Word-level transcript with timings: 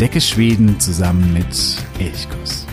Entdecke 0.00 0.20
Schweden 0.20 0.78
zusammen 0.78 1.32
mit 1.32 1.48
Elchkuss. 1.98 2.64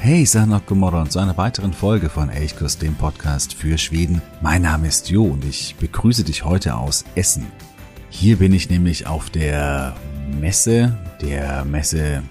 Hey, 0.00 0.26
Sanok 0.26 0.66
Gomorron 0.66 1.08
zu 1.08 1.20
einer 1.20 1.36
weiteren 1.36 1.72
Folge 1.72 2.08
von 2.08 2.28
Elchkurs, 2.28 2.76
dem 2.78 2.96
Podcast 2.96 3.54
für 3.54 3.78
Schweden. 3.78 4.20
Mein 4.42 4.62
Name 4.62 4.88
ist 4.88 5.08
Jo 5.10 5.26
und 5.26 5.44
ich 5.44 5.76
begrüße 5.76 6.24
dich 6.24 6.44
heute 6.44 6.74
aus 6.74 7.04
Essen. 7.14 7.46
Hier 8.20 8.36
bin 8.36 8.52
ich 8.52 8.68
nämlich 8.68 9.06
auf 9.06 9.30
der 9.30 9.96
Messe, 10.38 10.94
der 11.22 11.64
Messe 11.64 12.22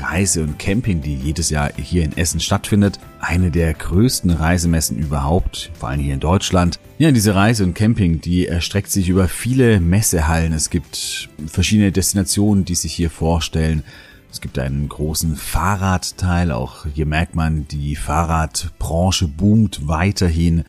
Reise 0.00 0.42
und 0.42 0.58
Camping, 0.58 1.02
die 1.02 1.16
jedes 1.16 1.50
Jahr 1.50 1.70
hier 1.76 2.02
in 2.02 2.16
Essen 2.16 2.40
stattfindet. 2.40 2.98
Eine 3.20 3.50
der 3.50 3.74
größten 3.74 4.30
Reisemessen 4.30 4.96
überhaupt, 4.96 5.70
vor 5.78 5.90
allem 5.90 6.00
hier 6.00 6.14
in 6.14 6.20
Deutschland. 6.20 6.80
Ja, 6.96 7.12
diese 7.12 7.34
Reise 7.34 7.64
und 7.64 7.74
Camping, 7.74 8.22
die 8.22 8.46
erstreckt 8.46 8.90
sich 8.90 9.10
über 9.10 9.28
viele 9.28 9.80
Messehallen. 9.80 10.54
Es 10.54 10.70
gibt 10.70 11.28
verschiedene 11.46 11.92
Destinationen, 11.92 12.64
die 12.64 12.74
sich 12.74 12.94
hier 12.94 13.10
vorstellen. 13.10 13.84
Es 14.32 14.40
gibt 14.40 14.58
einen 14.58 14.88
großen 14.88 15.36
Fahrradteil, 15.36 16.52
auch 16.52 16.86
hier 16.94 17.04
merkt 17.04 17.34
man, 17.34 17.68
die 17.68 17.96
Fahrradbranche 17.96 19.28
boomt 19.28 19.86
weiterhin. 19.86 20.64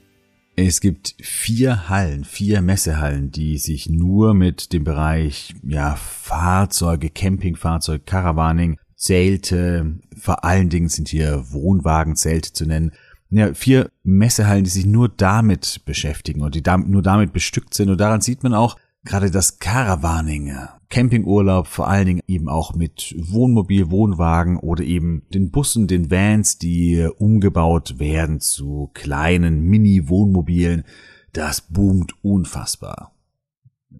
Es 0.57 0.79
gibt 0.79 1.15
vier 1.21 1.89
Hallen, 1.89 2.23
vier 2.23 2.61
Messehallen, 2.61 3.29
die 3.29 3.57
sich 3.57 3.89
nur 3.89 4.33
mit 4.33 4.71
dem 4.71 4.85
Bereich 4.85 5.53
ja, 5.63 5.95
Fahrzeuge, 5.95 7.09
Campingfahrzeuge, 7.09 8.03
Caravaning, 8.05 8.77
Zelte, 8.95 9.99
vor 10.17 10.45
allen 10.45 10.69
Dingen 10.69 10.87
sind 10.87 11.09
hier 11.09 11.51
Wohnwagenzelte 11.51 12.53
zu 12.53 12.65
nennen. 12.65 12.93
Ja, 13.29 13.53
vier 13.53 13.89
Messehallen, 14.03 14.63
die 14.63 14.69
sich 14.69 14.85
nur 14.85 15.09
damit 15.09 15.81
beschäftigen 15.83 16.41
und 16.41 16.55
die 16.55 16.63
nur 16.85 17.01
damit 17.01 17.33
bestückt 17.33 17.73
sind. 17.73 17.89
Und 17.89 17.99
daran 17.99 18.21
sieht 18.21 18.41
man 18.41 18.53
auch, 18.53 18.77
gerade 19.03 19.31
das 19.31 19.59
Caravaning, 19.59 20.55
Campingurlaub, 20.95 21.67
vor 21.67 21.89
allen 21.89 22.05
Dingen 22.05 22.21
eben 22.25 22.47
auch 22.47 22.73
mit 22.73 23.13
Wohnmobil, 23.17 23.91
Wohnwagen 23.91 24.55
oder 24.55 24.81
eben 24.85 25.23
den 25.33 25.51
Bussen, 25.51 25.87
den 25.87 26.09
Vans, 26.09 26.57
die 26.57 27.05
umgebaut 27.17 27.99
werden 27.99 28.39
zu 28.39 28.91
kleinen 28.93 29.63
Mini-Wohnmobilen, 29.63 30.85
das 31.33 31.59
boomt 31.59 32.13
unfassbar. 32.23 33.11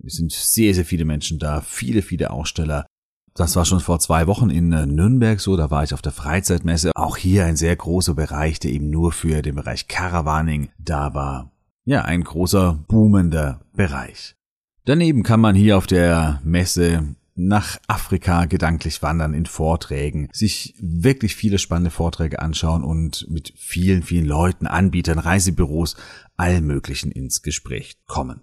Es 0.06 0.14
sind 0.14 0.32
sehr, 0.32 0.74
sehr 0.74 0.86
viele 0.86 1.04
Menschen 1.04 1.38
da, 1.38 1.60
viele, 1.60 2.02
viele 2.02 2.32
Aussteller. 2.32 2.86
Das 3.34 3.58
war 3.58 3.66
schon 3.66 3.82
vor 3.82 4.00
zwei 4.00 4.26
Wochen 4.26 4.50
in 4.50 4.70
Nürnberg 4.70 5.42
so, 5.42 5.58
da 5.58 5.70
war 5.70 5.84
ich 5.84 5.94
auf 5.94 6.02
der 6.02 6.14
Freizeitmesse. 6.14 6.92
Auch 6.96 7.18
hier 7.18 7.44
ein 7.44 7.58
sehr 7.58 7.76
großer 7.76 8.14
Bereich, 8.14 8.62
der 8.62 8.72
eben 8.72 8.90
nur 8.90 9.12
für 9.12 9.42
den 9.42 9.56
Bereich 9.56 9.90
Caravaning 9.90 10.70
da 10.78 11.14
war. 11.14 11.52
Ja, 11.84 12.04
ein 12.04 12.24
großer, 12.24 12.80
boomender 12.88 13.60
Bereich. 13.74 14.38
Daneben 14.86 15.24
kann 15.24 15.40
man 15.40 15.56
hier 15.56 15.78
auf 15.78 15.88
der 15.88 16.40
Messe 16.44 17.16
nach 17.34 17.78
Afrika 17.88 18.46
gedanklich 18.46 19.02
wandern 19.02 19.34
in 19.34 19.48
Vorträgen, 19.48 20.30
sich 20.32 20.76
wirklich 20.80 21.36
viele 21.36 21.58
spannende 21.58 21.90
Vorträge 21.90 22.40
anschauen 22.40 22.84
und 22.84 23.30
mit 23.30 23.54
vielen, 23.58 24.04
vielen 24.04 24.26
Leuten, 24.26 24.68
Anbietern, 24.68 25.20
Reisebüros, 25.20 25.98
allen 26.38 26.66
möglichen 26.66 27.12
ins 27.12 27.42
Gespräch 27.42 27.98
kommen. 28.06 28.42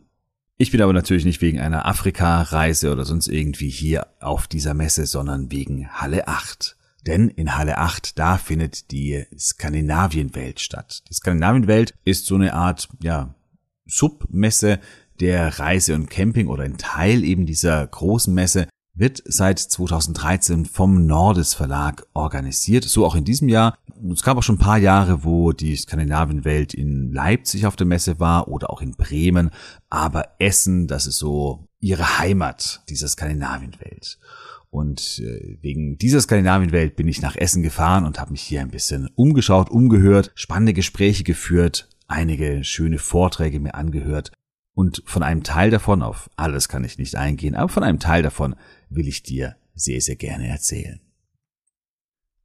Ich 0.58 0.72
bin 0.72 0.82
aber 0.82 0.92
natürlich 0.92 1.24
nicht 1.24 1.40
wegen 1.40 1.60
einer 1.60 1.86
Afrika-Reise 1.86 2.92
oder 2.92 3.04
sonst 3.04 3.28
irgendwie 3.28 3.70
hier 3.70 4.08
auf 4.20 4.46
dieser 4.48 4.74
Messe, 4.74 5.06
sondern 5.06 5.50
wegen 5.50 5.88
Halle 5.90 6.28
8. 6.28 6.76
Denn 7.06 7.28
in 7.28 7.56
Halle 7.56 7.78
8, 7.78 8.18
da 8.18 8.36
findet 8.36 8.90
die 8.90 9.24
Skandinavienwelt 9.36 10.60
statt. 10.60 11.02
Die 11.08 11.14
Skandinavienwelt 11.14 11.94
ist 12.04 12.26
so 12.26 12.34
eine 12.34 12.52
Art, 12.54 12.88
ja, 13.00 13.34
Submesse, 13.86 14.78
der 15.22 15.60
Reise 15.60 15.94
und 15.94 16.10
Camping 16.10 16.48
oder 16.48 16.64
ein 16.64 16.78
Teil 16.78 17.22
eben 17.22 17.46
dieser 17.46 17.86
großen 17.86 18.34
Messe 18.34 18.66
wird 18.92 19.22
seit 19.24 19.60
2013 19.60 20.66
vom 20.66 21.06
Nordes 21.06 21.54
Verlag 21.54 22.04
organisiert. 22.12 22.84
So 22.84 23.06
auch 23.06 23.14
in 23.14 23.24
diesem 23.24 23.48
Jahr. 23.48 23.78
Es 24.12 24.24
gab 24.24 24.36
auch 24.36 24.42
schon 24.42 24.56
ein 24.56 24.58
paar 24.58 24.78
Jahre, 24.78 25.22
wo 25.22 25.52
die 25.52 25.76
Skandinavienwelt 25.76 26.74
in 26.74 27.12
Leipzig 27.12 27.66
auf 27.66 27.76
der 27.76 27.86
Messe 27.86 28.18
war 28.18 28.48
oder 28.48 28.68
auch 28.70 28.82
in 28.82 28.96
Bremen. 28.96 29.50
Aber 29.88 30.24
Essen, 30.40 30.88
das 30.88 31.06
ist 31.06 31.18
so 31.18 31.68
ihre 31.78 32.18
Heimat, 32.18 32.82
dieser 32.88 33.06
Skandinavienwelt. 33.06 34.18
Und 34.70 35.22
äh, 35.24 35.56
wegen 35.60 35.98
dieser 35.98 36.20
Skandinavienwelt 36.20 36.96
bin 36.96 37.06
ich 37.06 37.22
nach 37.22 37.36
Essen 37.36 37.62
gefahren 37.62 38.04
und 38.04 38.18
habe 38.18 38.32
mich 38.32 38.42
hier 38.42 38.60
ein 38.60 38.70
bisschen 38.70 39.08
umgeschaut, 39.14 39.70
umgehört, 39.70 40.32
spannende 40.34 40.72
Gespräche 40.72 41.22
geführt, 41.22 41.88
einige 42.08 42.64
schöne 42.64 42.98
Vorträge 42.98 43.60
mir 43.60 43.74
angehört 43.74 44.32
und 44.74 45.02
von 45.06 45.22
einem 45.22 45.42
Teil 45.42 45.70
davon, 45.70 46.02
auf 46.02 46.30
alles 46.36 46.68
kann 46.68 46.84
ich 46.84 46.98
nicht 46.98 47.16
eingehen, 47.16 47.54
aber 47.54 47.68
von 47.68 47.82
einem 47.82 47.98
Teil 47.98 48.22
davon 48.22 48.54
will 48.88 49.08
ich 49.08 49.22
dir 49.22 49.56
sehr, 49.74 50.00
sehr 50.00 50.16
gerne 50.16 50.48
erzählen. 50.48 51.00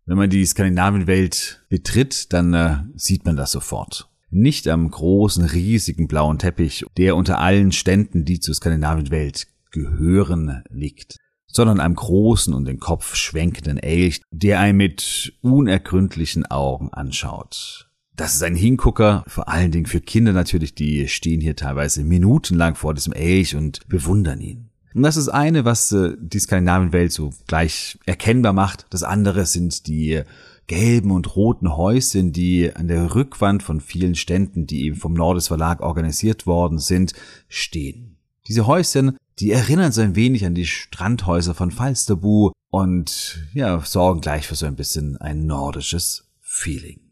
Wenn 0.06 0.18
man 0.18 0.30
die 0.30 0.46
Skandinavienwelt 0.46 1.66
betritt, 1.70 2.32
dann 2.32 2.54
äh, 2.54 2.78
sieht 2.96 3.26
man 3.26 3.36
das 3.36 3.52
sofort. 3.52 4.10
Nicht 4.30 4.68
am 4.68 4.90
großen, 4.90 5.44
riesigen 5.44 6.08
blauen 6.08 6.40
Teppich, 6.40 6.86
der 6.98 7.16
unter 7.16 7.40
allen 7.40 7.72
Ständen, 7.72 8.24
die 8.24 8.40
zur 8.40 8.56
Skandinavienwelt 8.56 9.48
gehören, 9.72 10.64
liegt, 10.70 11.18
sondern 11.48 11.80
am 11.80 11.96
großen 11.96 12.54
und 12.54 12.66
den 12.66 12.80
Kopf 12.80 13.16
schwenkenden 13.16 13.78
Elch, 13.78 14.22
der 14.32 14.60
einen 14.60 14.78
mit 14.78 15.34
unergründlichen 15.42 16.46
Augen 16.46 16.94
anschaut. 16.94 17.87
Das 18.18 18.34
ist 18.34 18.42
ein 18.42 18.56
Hingucker, 18.56 19.24
vor 19.28 19.48
allen 19.48 19.72
Dingen 19.72 19.86
für 19.86 20.02
Kinder 20.02 20.34
natürlich, 20.34 20.74
die 20.74 21.08
stehen 21.08 21.40
hier 21.40 21.56
teilweise 21.56 22.04
minutenlang 22.04 22.74
vor 22.74 22.96
diesem 22.96 23.14
Elch 23.14 23.56
und 23.56 23.88
bewundern 23.88 24.42
ihn. 24.42 24.70
Und 24.96 25.04
das 25.04 25.18
ist 25.18 25.30
eine, 25.30 25.66
was 25.66 25.92
äh, 25.92 26.16
die 26.20 26.40
Skandinavienwelt 26.40 27.12
so 27.12 27.30
gleich 27.46 28.00
erkennbar 28.08 28.54
macht. 28.54 28.88
Das 28.90 29.04
andere 29.04 29.46
sind 29.46 29.86
die 29.86 30.24
gelben 30.66 31.12
und 31.12 31.36
roten 31.36 31.78
Häuschen, 31.78 32.34
die 32.34 32.76
an 32.76 32.88
der 32.88 33.14
Rückwand 33.14 33.62
von 33.62 33.82
vielen 33.82 34.16
Ständen, 34.16 34.66
die 34.66 34.86
eben 34.86 34.96
vom 34.96 35.14
Nordes 35.14 35.48
Verlag 35.50 35.82
organisiert 35.82 36.48
worden 36.48 36.80
sind, 36.80 37.14
stehen. 37.48 38.18
Diese 38.48 38.66
Häuschen, 38.66 39.16
die 39.38 39.52
erinnern 39.52 39.92
so 39.92 40.02
ein 40.02 40.16
wenig 40.16 40.44
an 40.44 40.56
die 40.56 40.66
Strandhäuser 40.66 41.54
von 41.54 41.70
Falsterbu 41.70 42.50
und 42.72 43.48
ja, 43.54 43.80
sorgen 43.82 44.22
gleich 44.22 44.48
für 44.48 44.56
so 44.56 44.66
ein 44.66 44.76
bisschen 44.76 45.18
ein 45.18 45.46
nordisches 45.46 46.28
Feeling. 46.42 47.07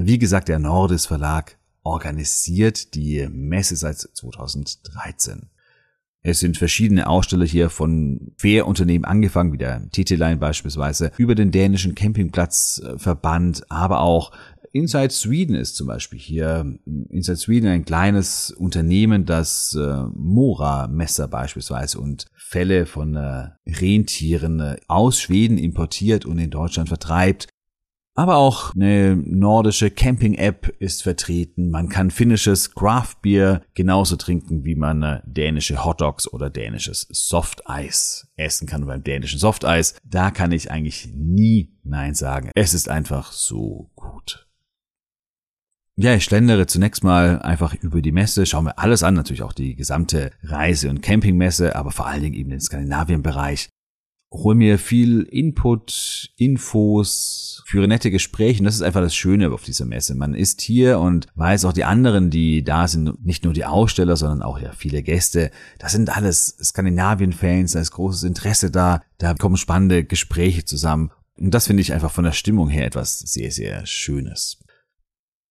Wie 0.00 0.18
gesagt, 0.18 0.48
der 0.48 0.60
Nordis 0.60 1.06
Verlag 1.06 1.58
organisiert 1.82 2.94
die 2.94 3.26
Messe 3.28 3.74
seit 3.74 3.98
2013. 3.98 5.50
Es 6.22 6.38
sind 6.38 6.56
verschiedene 6.56 7.08
Aussteller 7.08 7.44
hier 7.44 7.68
von 7.68 8.32
Fährunternehmen 8.36 9.04
angefangen, 9.04 9.52
wie 9.52 9.58
der 9.58 9.88
TT-Line 9.90 10.36
beispielsweise, 10.36 11.10
über 11.16 11.34
den 11.34 11.50
dänischen 11.50 11.96
Campingplatzverband, 11.96 13.70
aber 13.70 14.00
auch 14.00 14.30
Inside 14.70 15.10
Sweden 15.10 15.56
ist 15.56 15.74
zum 15.74 15.88
Beispiel 15.88 16.18
hier 16.20 16.78
Inside 17.10 17.38
Sweden 17.38 17.68
ein 17.68 17.84
kleines 17.84 18.52
Unternehmen, 18.52 19.24
das 19.24 19.74
äh, 19.74 20.02
Mora-Messer 20.14 21.26
beispielsweise 21.26 21.98
und 21.98 22.26
Fälle 22.36 22.86
von 22.86 23.16
äh, 23.16 23.48
Rentieren 23.66 24.60
äh, 24.60 24.76
aus 24.86 25.20
Schweden 25.20 25.58
importiert 25.58 26.26
und 26.26 26.38
in 26.38 26.50
Deutschland 26.50 26.88
vertreibt. 26.88 27.48
Aber 28.18 28.38
auch 28.38 28.74
eine 28.74 29.14
nordische 29.14 29.92
Camping-App 29.92 30.74
ist 30.80 31.04
vertreten. 31.04 31.70
Man 31.70 31.88
kann 31.88 32.10
finnisches 32.10 32.74
Craft 32.74 33.14
Beer 33.22 33.62
genauso 33.74 34.16
trinken, 34.16 34.64
wie 34.64 34.74
man 34.74 35.04
äh, 35.04 35.20
dänische 35.24 35.84
Hotdogs 35.84 36.26
oder 36.26 36.50
dänisches 36.50 37.06
Softeis 37.12 38.26
essen 38.34 38.66
kann 38.66 38.84
beim 38.86 39.04
dänischen 39.04 39.38
Softeis. 39.38 39.94
Da 40.02 40.32
kann 40.32 40.50
ich 40.50 40.72
eigentlich 40.72 41.12
nie 41.14 41.76
Nein 41.84 42.14
sagen. 42.14 42.50
Es 42.56 42.74
ist 42.74 42.88
einfach 42.88 43.30
so 43.30 43.88
gut. 43.94 44.48
Ja, 45.94 46.12
ich 46.16 46.24
schlendere 46.24 46.66
zunächst 46.66 47.04
mal 47.04 47.40
einfach 47.42 47.72
über 47.74 48.02
die 48.02 48.10
Messe, 48.10 48.46
schaue 48.46 48.64
mir 48.64 48.78
alles 48.78 49.04
an, 49.04 49.14
natürlich 49.14 49.44
auch 49.44 49.52
die 49.52 49.76
gesamte 49.76 50.32
Reise- 50.42 50.90
und 50.90 51.02
Campingmesse, 51.02 51.76
aber 51.76 51.92
vor 51.92 52.08
allen 52.08 52.22
Dingen 52.22 52.34
eben 52.34 52.50
den 52.50 52.60
Skandinavien-Bereich 52.60 53.68
hol 54.30 54.54
mir 54.54 54.78
viel 54.78 55.22
Input, 55.22 56.30
Infos, 56.36 57.62
führe 57.66 57.88
nette 57.88 58.10
Gespräche. 58.10 58.60
Und 58.60 58.66
das 58.66 58.74
ist 58.74 58.82
einfach 58.82 59.00
das 59.00 59.14
Schöne 59.14 59.50
auf 59.50 59.64
dieser 59.64 59.86
Messe. 59.86 60.14
Man 60.14 60.34
ist 60.34 60.60
hier 60.60 60.98
und 60.98 61.26
weiß 61.34 61.64
auch 61.64 61.72
die 61.72 61.84
anderen, 61.84 62.30
die 62.30 62.62
da 62.62 62.88
sind, 62.88 63.24
nicht 63.24 63.44
nur 63.44 63.54
die 63.54 63.64
Aussteller, 63.64 64.16
sondern 64.16 64.42
auch 64.42 64.58
ja 64.58 64.72
viele 64.72 65.02
Gäste. 65.02 65.50
Das 65.78 65.92
sind 65.92 66.14
alles 66.14 66.56
Skandinavien-Fans, 66.62 67.72
da 67.72 67.80
ist 67.80 67.92
großes 67.92 68.24
Interesse 68.24 68.70
da, 68.70 69.02
da 69.16 69.34
kommen 69.34 69.56
spannende 69.56 70.04
Gespräche 70.04 70.64
zusammen. 70.64 71.10
Und 71.38 71.52
das 71.52 71.66
finde 71.66 71.80
ich 71.80 71.92
einfach 71.92 72.10
von 72.10 72.24
der 72.24 72.32
Stimmung 72.32 72.68
her 72.68 72.84
etwas 72.84 73.20
sehr, 73.20 73.50
sehr 73.50 73.86
Schönes. 73.86 74.58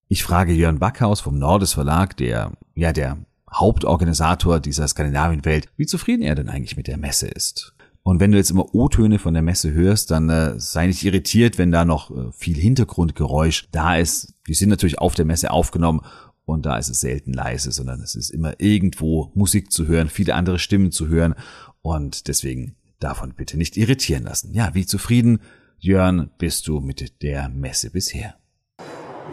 Ich 0.08 0.24
frage 0.24 0.54
Jörn 0.54 0.80
Backhaus 0.80 1.20
vom 1.20 1.38
Nordes 1.38 1.74
Verlag, 1.74 2.16
der, 2.18 2.54
ja, 2.76 2.94
der 2.94 3.18
Hauptorganisator 3.52 4.60
dieser 4.60 4.88
Skandinavienwelt, 4.88 5.70
wie 5.78 5.86
zufrieden 5.86 6.24
er 6.24 6.36
denn 6.36 6.50
eigentlich 6.50 6.78
mit 6.78 6.88
der 6.88 6.98
Messe 6.98 7.28
ist. 7.28 7.74
Und 8.08 8.22
wenn 8.22 8.32
du 8.32 8.38
jetzt 8.38 8.52
immer 8.52 8.74
O-Töne 8.74 9.20
von 9.20 9.34
der 9.34 9.44
Messe 9.44 9.74
hörst, 9.74 10.12
dann 10.12 10.30
äh, 10.30 10.58
sei 10.62 10.88
nicht 10.88 11.04
irritiert, 11.04 11.58
wenn 11.58 11.74
da 11.74 11.84
noch 11.84 12.10
äh, 12.10 12.32
viel 12.32 12.56
Hintergrundgeräusch 12.56 13.68
da 13.74 13.98
ist. 13.98 14.34
Die 14.48 14.54
sind 14.54 14.70
natürlich 14.70 15.00
auf 15.00 15.14
der 15.14 15.26
Messe 15.26 15.52
aufgenommen 15.52 16.00
und 16.46 16.66
da 16.66 16.78
ist 16.78 16.88
es 16.88 17.02
selten 17.02 17.34
leise, 17.34 17.74
sondern 17.74 18.00
es 18.00 18.16
ist 18.16 18.30
immer 18.30 18.62
irgendwo 18.62 19.34
Musik 19.36 19.74
zu 19.74 19.88
hören, 19.88 20.08
viele 20.08 20.36
andere 20.36 20.58
Stimmen 20.58 20.94
zu 20.94 21.10
hören 21.10 21.36
und 21.82 22.30
deswegen 22.30 22.78
davon 23.02 23.34
bitte 23.34 23.58
nicht 23.58 23.76
irritieren 23.76 24.24
lassen. 24.24 24.54
Ja, 24.54 24.74
wie 24.74 24.86
zufrieden, 24.86 25.42
Jörn, 25.78 26.30
bist 26.38 26.70
du 26.70 26.80
mit 26.80 27.22
der 27.22 27.50
Messe 27.50 27.90
bisher? 27.90 28.36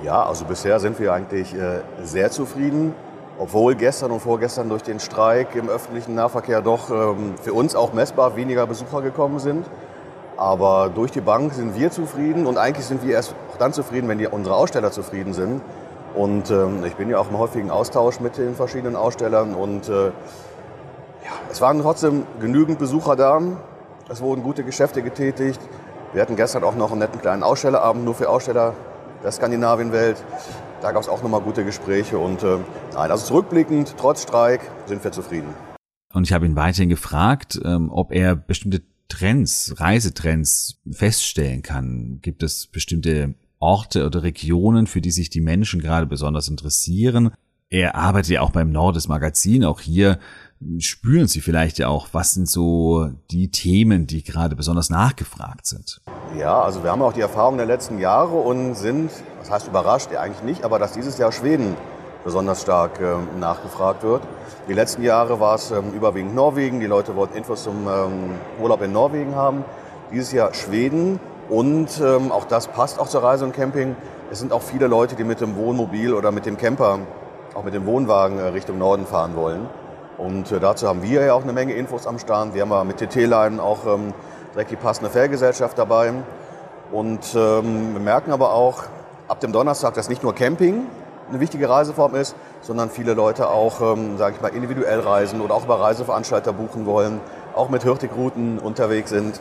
Ja, 0.04 0.26
also 0.26 0.46
bisher 0.46 0.80
sind 0.80 0.98
wir 0.98 1.12
eigentlich 1.12 1.54
äh, 1.54 1.82
sehr 2.02 2.32
zufrieden 2.32 2.92
obwohl 3.38 3.74
gestern 3.74 4.10
und 4.10 4.20
vorgestern 4.20 4.68
durch 4.68 4.82
den 4.82 5.00
Streik 5.00 5.54
im 5.56 5.68
öffentlichen 5.68 6.14
Nahverkehr 6.14 6.62
doch 6.62 6.90
ähm, 6.90 7.34
für 7.42 7.52
uns 7.52 7.74
auch 7.74 7.92
messbar 7.92 8.36
weniger 8.36 8.66
Besucher 8.66 9.02
gekommen 9.02 9.38
sind. 9.38 9.66
Aber 10.36 10.90
durch 10.92 11.12
die 11.12 11.20
Bank 11.20 11.52
sind 11.52 11.76
wir 11.76 11.90
zufrieden 11.90 12.46
und 12.46 12.58
eigentlich 12.58 12.86
sind 12.86 13.04
wir 13.04 13.14
erst 13.14 13.34
dann 13.58 13.72
zufrieden, 13.72 14.08
wenn 14.08 14.18
die, 14.18 14.26
unsere 14.26 14.56
Aussteller 14.56 14.90
zufrieden 14.90 15.32
sind. 15.32 15.62
Und 16.14 16.50
ähm, 16.50 16.84
ich 16.84 16.94
bin 16.94 17.10
ja 17.10 17.18
auch 17.18 17.28
im 17.28 17.38
häufigen 17.38 17.70
Austausch 17.70 18.20
mit 18.20 18.38
den 18.38 18.54
verschiedenen 18.54 18.96
Ausstellern 18.96 19.54
und 19.54 19.88
äh, 19.88 20.06
ja, 20.06 20.12
es 21.50 21.60
waren 21.60 21.80
trotzdem 21.82 22.24
genügend 22.40 22.78
Besucher 22.78 23.16
da. 23.16 23.40
Es 24.08 24.20
wurden 24.20 24.42
gute 24.42 24.62
Geschäfte 24.62 25.02
getätigt. 25.02 25.60
Wir 26.12 26.22
hatten 26.22 26.36
gestern 26.36 26.62
auch 26.62 26.76
noch 26.76 26.90
einen 26.90 27.00
netten 27.00 27.20
kleinen 27.20 27.42
Ausstellerabend 27.42 28.04
nur 28.04 28.14
für 28.14 28.28
Aussteller 28.28 28.74
der 29.24 29.32
Skandinavienwelt. 29.32 30.22
Da 30.84 30.92
gab 30.92 31.00
es 31.00 31.08
auch 31.08 31.22
nochmal 31.22 31.40
gute 31.40 31.64
Gespräche 31.64 32.18
und 32.18 32.42
äh, 32.42 32.58
nein, 32.92 33.10
also 33.10 33.24
zurückblickend, 33.24 33.94
trotz 33.96 34.24
Streik, 34.24 34.60
sind 34.84 35.02
wir 35.02 35.12
zufrieden. 35.12 35.48
Und 36.12 36.24
ich 36.24 36.32
habe 36.34 36.44
ihn 36.44 36.56
weiterhin 36.56 36.90
gefragt, 36.90 37.58
ähm, 37.64 37.88
ob 37.90 38.12
er 38.12 38.36
bestimmte 38.36 38.82
Trends, 39.08 39.76
Reisetrends 39.78 40.82
feststellen 40.90 41.62
kann. 41.62 42.18
Gibt 42.20 42.42
es 42.42 42.66
bestimmte 42.66 43.34
Orte 43.60 44.04
oder 44.04 44.22
Regionen, 44.22 44.86
für 44.86 45.00
die 45.00 45.10
sich 45.10 45.30
die 45.30 45.40
Menschen 45.40 45.80
gerade 45.80 46.04
besonders 46.04 46.48
interessieren? 46.48 47.30
Er 47.70 47.94
arbeitet 47.94 48.32
ja 48.32 48.40
auch 48.42 48.50
beim 48.50 48.70
Nordes 48.70 49.08
Magazin. 49.08 49.64
Auch 49.64 49.80
hier 49.80 50.18
spüren 50.78 51.26
Sie 51.26 51.40
vielleicht 51.40 51.78
ja 51.78 51.88
auch, 51.88 52.08
was 52.12 52.32
sind 52.32 52.48
so 52.48 53.10
die 53.30 53.50
Themen, 53.50 54.06
die 54.06 54.22
gerade 54.22 54.56
besonders 54.56 54.90
nachgefragt 54.90 55.66
sind? 55.66 56.00
Ja, 56.38 56.62
also 56.62 56.82
wir 56.82 56.90
haben 56.90 57.02
auch 57.02 57.12
die 57.12 57.20
Erfahrung 57.20 57.56
der 57.56 57.66
letzten 57.66 57.98
Jahre 57.98 58.36
und 58.36 58.74
sind, 58.74 59.10
das 59.40 59.50
heißt 59.50 59.68
überrascht, 59.68 60.10
ja 60.12 60.20
eigentlich 60.20 60.42
nicht, 60.42 60.64
aber 60.64 60.78
dass 60.78 60.92
dieses 60.92 61.18
Jahr 61.18 61.32
Schweden 61.32 61.76
besonders 62.24 62.62
stark 62.62 63.00
ähm, 63.00 63.38
nachgefragt 63.38 64.02
wird. 64.02 64.22
Die 64.66 64.72
letzten 64.72 65.02
Jahre 65.02 65.40
war 65.40 65.56
es 65.56 65.70
ähm, 65.70 65.92
überwiegend 65.92 66.34
Norwegen, 66.34 66.80
die 66.80 66.86
Leute 66.86 67.14
wollten 67.14 67.36
Infos 67.36 67.64
zum 67.64 67.86
ähm, 67.86 68.30
Urlaub 68.60 68.80
in 68.82 68.92
Norwegen 68.92 69.34
haben. 69.34 69.64
Dieses 70.10 70.32
Jahr 70.32 70.54
Schweden 70.54 71.20
und 71.50 72.00
ähm, 72.00 72.32
auch 72.32 72.46
das 72.46 72.68
passt 72.68 72.98
auch 72.98 73.08
zur 73.08 73.22
Reise 73.22 73.44
und 73.44 73.52
Camping. 73.52 73.94
Es 74.30 74.38
sind 74.38 74.52
auch 74.52 74.62
viele 74.62 74.86
Leute, 74.86 75.16
die 75.16 75.24
mit 75.24 75.40
dem 75.40 75.56
Wohnmobil 75.56 76.14
oder 76.14 76.32
mit 76.32 76.46
dem 76.46 76.56
Camper, 76.56 77.00
auch 77.54 77.64
mit 77.64 77.74
dem 77.74 77.84
Wohnwagen 77.84 78.38
äh, 78.38 78.48
Richtung 78.48 78.78
Norden 78.78 79.06
fahren 79.06 79.36
wollen. 79.36 79.68
Und 80.18 80.52
äh, 80.52 80.60
dazu 80.60 80.88
haben 80.88 81.02
wir 81.02 81.24
ja 81.24 81.34
auch 81.34 81.42
eine 81.42 81.52
Menge 81.52 81.74
Infos 81.74 82.06
am 82.06 82.18
Start. 82.18 82.54
Wir 82.54 82.62
haben 82.62 82.70
ja 82.70 82.84
mit 82.84 82.98
TT-Line 82.98 83.62
auch 83.62 83.86
ähm, 83.86 84.14
direkt 84.52 84.70
die 84.70 84.76
passende 84.76 85.10
Fährgesellschaft 85.10 85.76
dabei. 85.78 86.12
Und 86.92 87.34
ähm, 87.34 87.94
wir 87.94 88.00
merken 88.00 88.30
aber 88.30 88.52
auch 88.52 88.84
ab 89.28 89.40
dem 89.40 89.52
Donnerstag, 89.52 89.94
dass 89.94 90.08
nicht 90.08 90.22
nur 90.22 90.34
Camping 90.34 90.86
eine 91.28 91.40
wichtige 91.40 91.68
Reiseform 91.68 92.14
ist, 92.14 92.36
sondern 92.60 92.90
viele 92.90 93.14
Leute 93.14 93.48
auch, 93.48 93.80
ähm, 93.80 94.18
sage 94.18 94.36
ich 94.36 94.42
mal, 94.42 94.48
individuell 94.48 95.00
reisen 95.00 95.40
oder 95.40 95.54
auch 95.54 95.64
über 95.64 95.80
Reiseveranstalter 95.80 96.52
buchen 96.52 96.86
wollen, 96.86 97.20
auch 97.54 97.70
mit 97.70 97.84
Hürtigrouten 97.84 98.58
unterwegs 98.58 99.10
sind. 99.10 99.40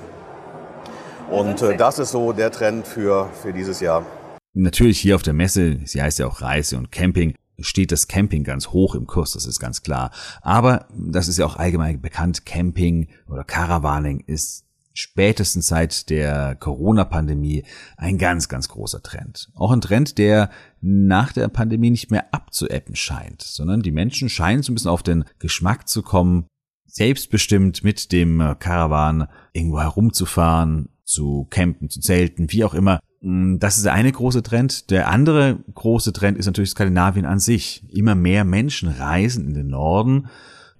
Und 1.30 1.62
äh, 1.62 1.78
das 1.78 2.00
ist 2.00 2.12
so 2.12 2.32
der 2.32 2.52
Trend 2.52 2.88
für, 2.88 3.30
für 3.42 3.54
dieses 3.54 3.80
Jahr. 3.80 4.06
Natürlich 4.54 5.00
hier 5.00 5.16
auf 5.16 5.24
der 5.24 5.34
Messe, 5.34 5.80
sie 5.86 6.02
heißt 6.02 6.20
ja 6.20 6.28
auch 6.28 6.42
Reise 6.42 6.78
und 6.78 6.92
Camping, 6.92 7.34
steht 7.60 7.92
das 7.92 8.08
Camping 8.08 8.44
ganz 8.44 8.70
hoch 8.70 8.96
im 8.96 9.08
Kurs, 9.08 9.34
das 9.34 9.46
ist 9.46 9.60
ganz 9.60 9.84
klar. 9.84 10.12
Aber 10.42 10.88
das 10.96 11.28
ist 11.28 11.38
ja 11.38 11.46
auch 11.46 11.56
allgemein 11.56 12.02
bekannt, 12.02 12.46
Camping 12.46 13.10
oder 13.28 13.44
Caravaning 13.44 14.24
ist 14.26 14.66
spätestens 14.94 15.68
seit 15.68 16.10
der 16.10 16.56
Corona-Pandemie 16.56 17.64
ein 17.98 18.18
ganz, 18.18 18.48
ganz 18.48 18.70
großer 18.70 19.02
Trend. 19.02 19.50
Auch 19.56 19.72
ein 19.72 19.82
Trend, 19.82 20.18
der 20.18 20.50
nach 20.82 21.34
der 21.34 21.48
Pandemie 21.48 21.90
nicht 21.90 22.12
mehr 22.12 22.34
abzuebben 22.34 22.96
scheint, 22.96 23.42
sondern 23.42 23.82
die 23.82 23.92
Menschen 23.92 24.30
scheinen 24.30 24.62
so 24.64 24.72
ein 24.72 24.76
bisschen 24.76 24.92
auf 24.92 25.04
den 25.04 25.26
Geschmack 25.40 25.88
zu 25.88 26.04
kommen, 26.04 26.46
selbstbestimmt 26.86 27.84
mit 27.84 28.12
dem 28.12 28.56
Caravan 28.60 29.28
irgendwo 29.52 29.80
herumzufahren, 29.82 30.90
zu 31.06 31.48
campen, 31.50 31.90
zu 31.90 32.00
zelten, 32.00 32.52
wie 32.52 32.64
auch 32.64 32.74
immer. 32.74 33.00
Mm, 33.24 33.58
das 33.58 33.78
ist 33.78 33.86
der 33.86 33.94
eine 33.94 34.12
große 34.12 34.44
Trend. 34.44 34.92
Der 34.92 35.10
andere 35.10 35.58
große 35.74 36.14
Trend 36.14 36.38
ist 36.38 36.46
natürlich 36.46 36.72
Skandinavien 36.72 37.26
an 37.26 37.40
sich. 37.40 37.84
Immer 37.90 38.14
mehr 38.16 38.44
Menschen 38.44 38.90
reisen 38.90 39.48
in 39.48 39.54
den 39.54 39.68
Norden. 39.68 40.28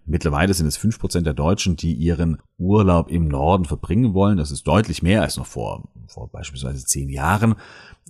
Mittlerweile 0.06 0.54
sind 0.54 0.68
es 0.68 0.76
fünf 0.76 1.00
Prozent 1.00 1.26
der 1.26 1.34
Deutschen, 1.34 1.78
die 1.78 1.94
ihren 1.94 2.38
Urlaub 2.58 3.10
im 3.10 3.30
Norden 3.30 3.64
verbringen 3.64 4.14
wollen. 4.14 4.38
Das 4.38 4.52
ist 4.52 4.68
deutlich 4.68 5.02
mehr 5.02 5.22
als 5.22 5.38
noch 5.38 5.46
vor, 5.46 5.90
vor 6.08 6.30
beispielsweise 6.30 6.86
zehn 6.86 7.10
Jahren. 7.10 7.56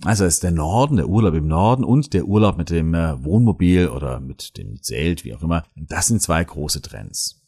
Also 0.02 0.24
ist 0.24 0.42
der 0.42 0.50
Norden, 0.50 0.96
der 0.96 1.08
Urlaub 1.08 1.34
im 1.34 1.46
Norden 1.46 1.84
und 1.84 2.12
der 2.12 2.26
Urlaub 2.26 2.58
mit 2.58 2.70
dem 2.70 2.94
äh, 2.94 3.22
Wohnmobil 3.22 3.88
oder 3.88 4.18
mit 4.18 4.58
dem 4.58 4.82
Zelt, 4.82 5.24
wie 5.24 5.36
auch 5.36 5.42
immer. 5.42 5.62
Das 5.76 6.08
sind 6.08 6.20
zwei 6.20 6.42
große 6.42 6.82
Trends. 6.82 7.40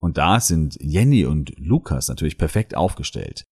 Und 0.00 0.18
da 0.18 0.40
sind 0.40 0.76
Jenny 0.80 1.24
und 1.24 1.56
Lukas 1.56 2.08
natürlich 2.08 2.38
perfekt 2.38 2.76
aufgestellt. 2.76 3.46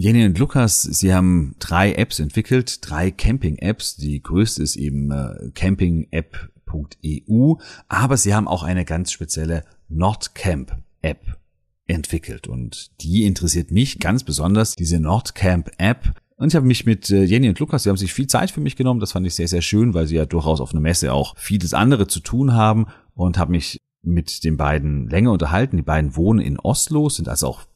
Jenny 0.00 0.24
und 0.24 0.38
Lukas, 0.38 0.80
sie 0.80 1.12
haben 1.12 1.56
drei 1.58 1.92
Apps 1.92 2.20
entwickelt, 2.20 2.78
drei 2.80 3.10
Camping-Apps. 3.10 3.96
Die 3.96 4.22
größte 4.22 4.62
ist 4.62 4.76
eben 4.76 5.10
äh, 5.10 5.50
campingapp.eu, 5.54 7.56
aber 7.86 8.16
sie 8.16 8.32
haben 8.32 8.48
auch 8.48 8.62
eine 8.62 8.86
ganz 8.86 9.12
spezielle 9.12 9.62
Nordcamp-App 9.90 11.38
entwickelt 11.86 12.46
und 12.46 12.92
die 13.02 13.26
interessiert 13.26 13.72
mich 13.72 13.98
ganz 13.98 14.24
besonders, 14.24 14.74
diese 14.74 15.00
Nordcamp-App. 15.00 16.14
Und 16.36 16.48
ich 16.48 16.56
habe 16.56 16.66
mich 16.66 16.86
mit 16.86 17.10
äh, 17.10 17.24
Jenny 17.24 17.50
und 17.50 17.58
Lukas, 17.58 17.82
sie 17.82 17.90
haben 17.90 17.98
sich 17.98 18.14
viel 18.14 18.26
Zeit 18.26 18.50
für 18.50 18.62
mich 18.62 18.76
genommen, 18.76 19.00
das 19.00 19.12
fand 19.12 19.26
ich 19.26 19.34
sehr, 19.34 19.48
sehr 19.48 19.60
schön, 19.60 19.92
weil 19.92 20.06
sie 20.06 20.16
ja 20.16 20.24
durchaus 20.24 20.62
auf 20.62 20.72
einer 20.72 20.80
Messe 20.80 21.12
auch 21.12 21.36
vieles 21.36 21.74
andere 21.74 22.06
zu 22.06 22.20
tun 22.20 22.54
haben 22.54 22.86
und 23.12 23.36
habe 23.36 23.50
mich 23.50 23.76
mit 24.00 24.44
den 24.44 24.56
beiden 24.56 25.10
länger 25.10 25.32
unterhalten. 25.32 25.76
Die 25.76 25.82
beiden 25.82 26.16
wohnen 26.16 26.40
in 26.40 26.58
Oslo, 26.58 27.10
sind 27.10 27.28
also 27.28 27.48
auch 27.48 27.66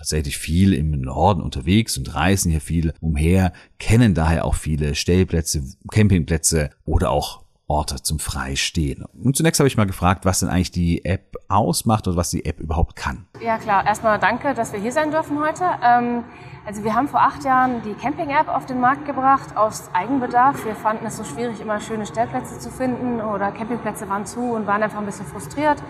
tatsächlich 0.00 0.38
viel 0.38 0.72
im 0.72 0.92
Norden 0.92 1.42
unterwegs 1.42 1.98
und 1.98 2.14
reisen 2.14 2.50
hier 2.50 2.62
viel 2.62 2.94
umher, 3.02 3.52
kennen 3.78 4.14
daher 4.14 4.46
auch 4.46 4.54
viele 4.54 4.94
Stellplätze, 4.94 5.62
Campingplätze 5.90 6.70
oder 6.86 7.10
auch 7.10 7.44
Orte 7.66 8.02
zum 8.02 8.18
Freistehen. 8.18 9.04
Und 9.22 9.36
zunächst 9.36 9.60
habe 9.60 9.68
ich 9.68 9.76
mal 9.76 9.86
gefragt, 9.86 10.24
was 10.24 10.40
denn 10.40 10.48
eigentlich 10.48 10.70
die 10.70 11.04
App 11.04 11.36
ausmacht 11.48 12.08
und 12.08 12.16
was 12.16 12.30
die 12.30 12.46
App 12.46 12.60
überhaupt 12.60 12.96
kann. 12.96 13.26
Ja 13.44 13.58
klar, 13.58 13.86
erstmal 13.86 14.18
danke, 14.18 14.54
dass 14.54 14.72
wir 14.72 14.80
hier 14.80 14.90
sein 14.90 15.10
dürfen 15.10 15.38
heute. 15.38 15.64
Ähm, 15.84 16.24
also 16.64 16.82
wir 16.82 16.94
haben 16.94 17.06
vor 17.06 17.20
acht 17.20 17.44
Jahren 17.44 17.82
die 17.82 17.92
Camping-App 17.92 18.48
auf 18.48 18.64
den 18.64 18.80
Markt 18.80 19.04
gebracht 19.04 19.54
aus 19.54 19.90
Eigenbedarf. 19.92 20.64
Wir 20.64 20.74
fanden 20.74 21.04
es 21.04 21.18
so 21.18 21.24
schwierig, 21.24 21.60
immer 21.60 21.78
schöne 21.78 22.06
Stellplätze 22.06 22.58
zu 22.58 22.70
finden 22.70 23.20
oder 23.20 23.52
Campingplätze 23.52 24.08
waren 24.08 24.24
zu 24.24 24.40
und 24.40 24.66
waren 24.66 24.82
einfach 24.82 24.98
ein 24.98 25.06
bisschen 25.06 25.26
frustriert 25.26 25.82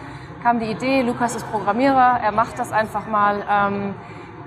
kam 0.42 0.58
die 0.58 0.66
Idee, 0.66 1.02
Lukas 1.02 1.34
ist 1.34 1.50
Programmierer, 1.50 2.20
er 2.22 2.32
macht 2.32 2.58
das 2.58 2.72
einfach 2.72 3.06
mal 3.06 3.42
ähm, 3.48 3.94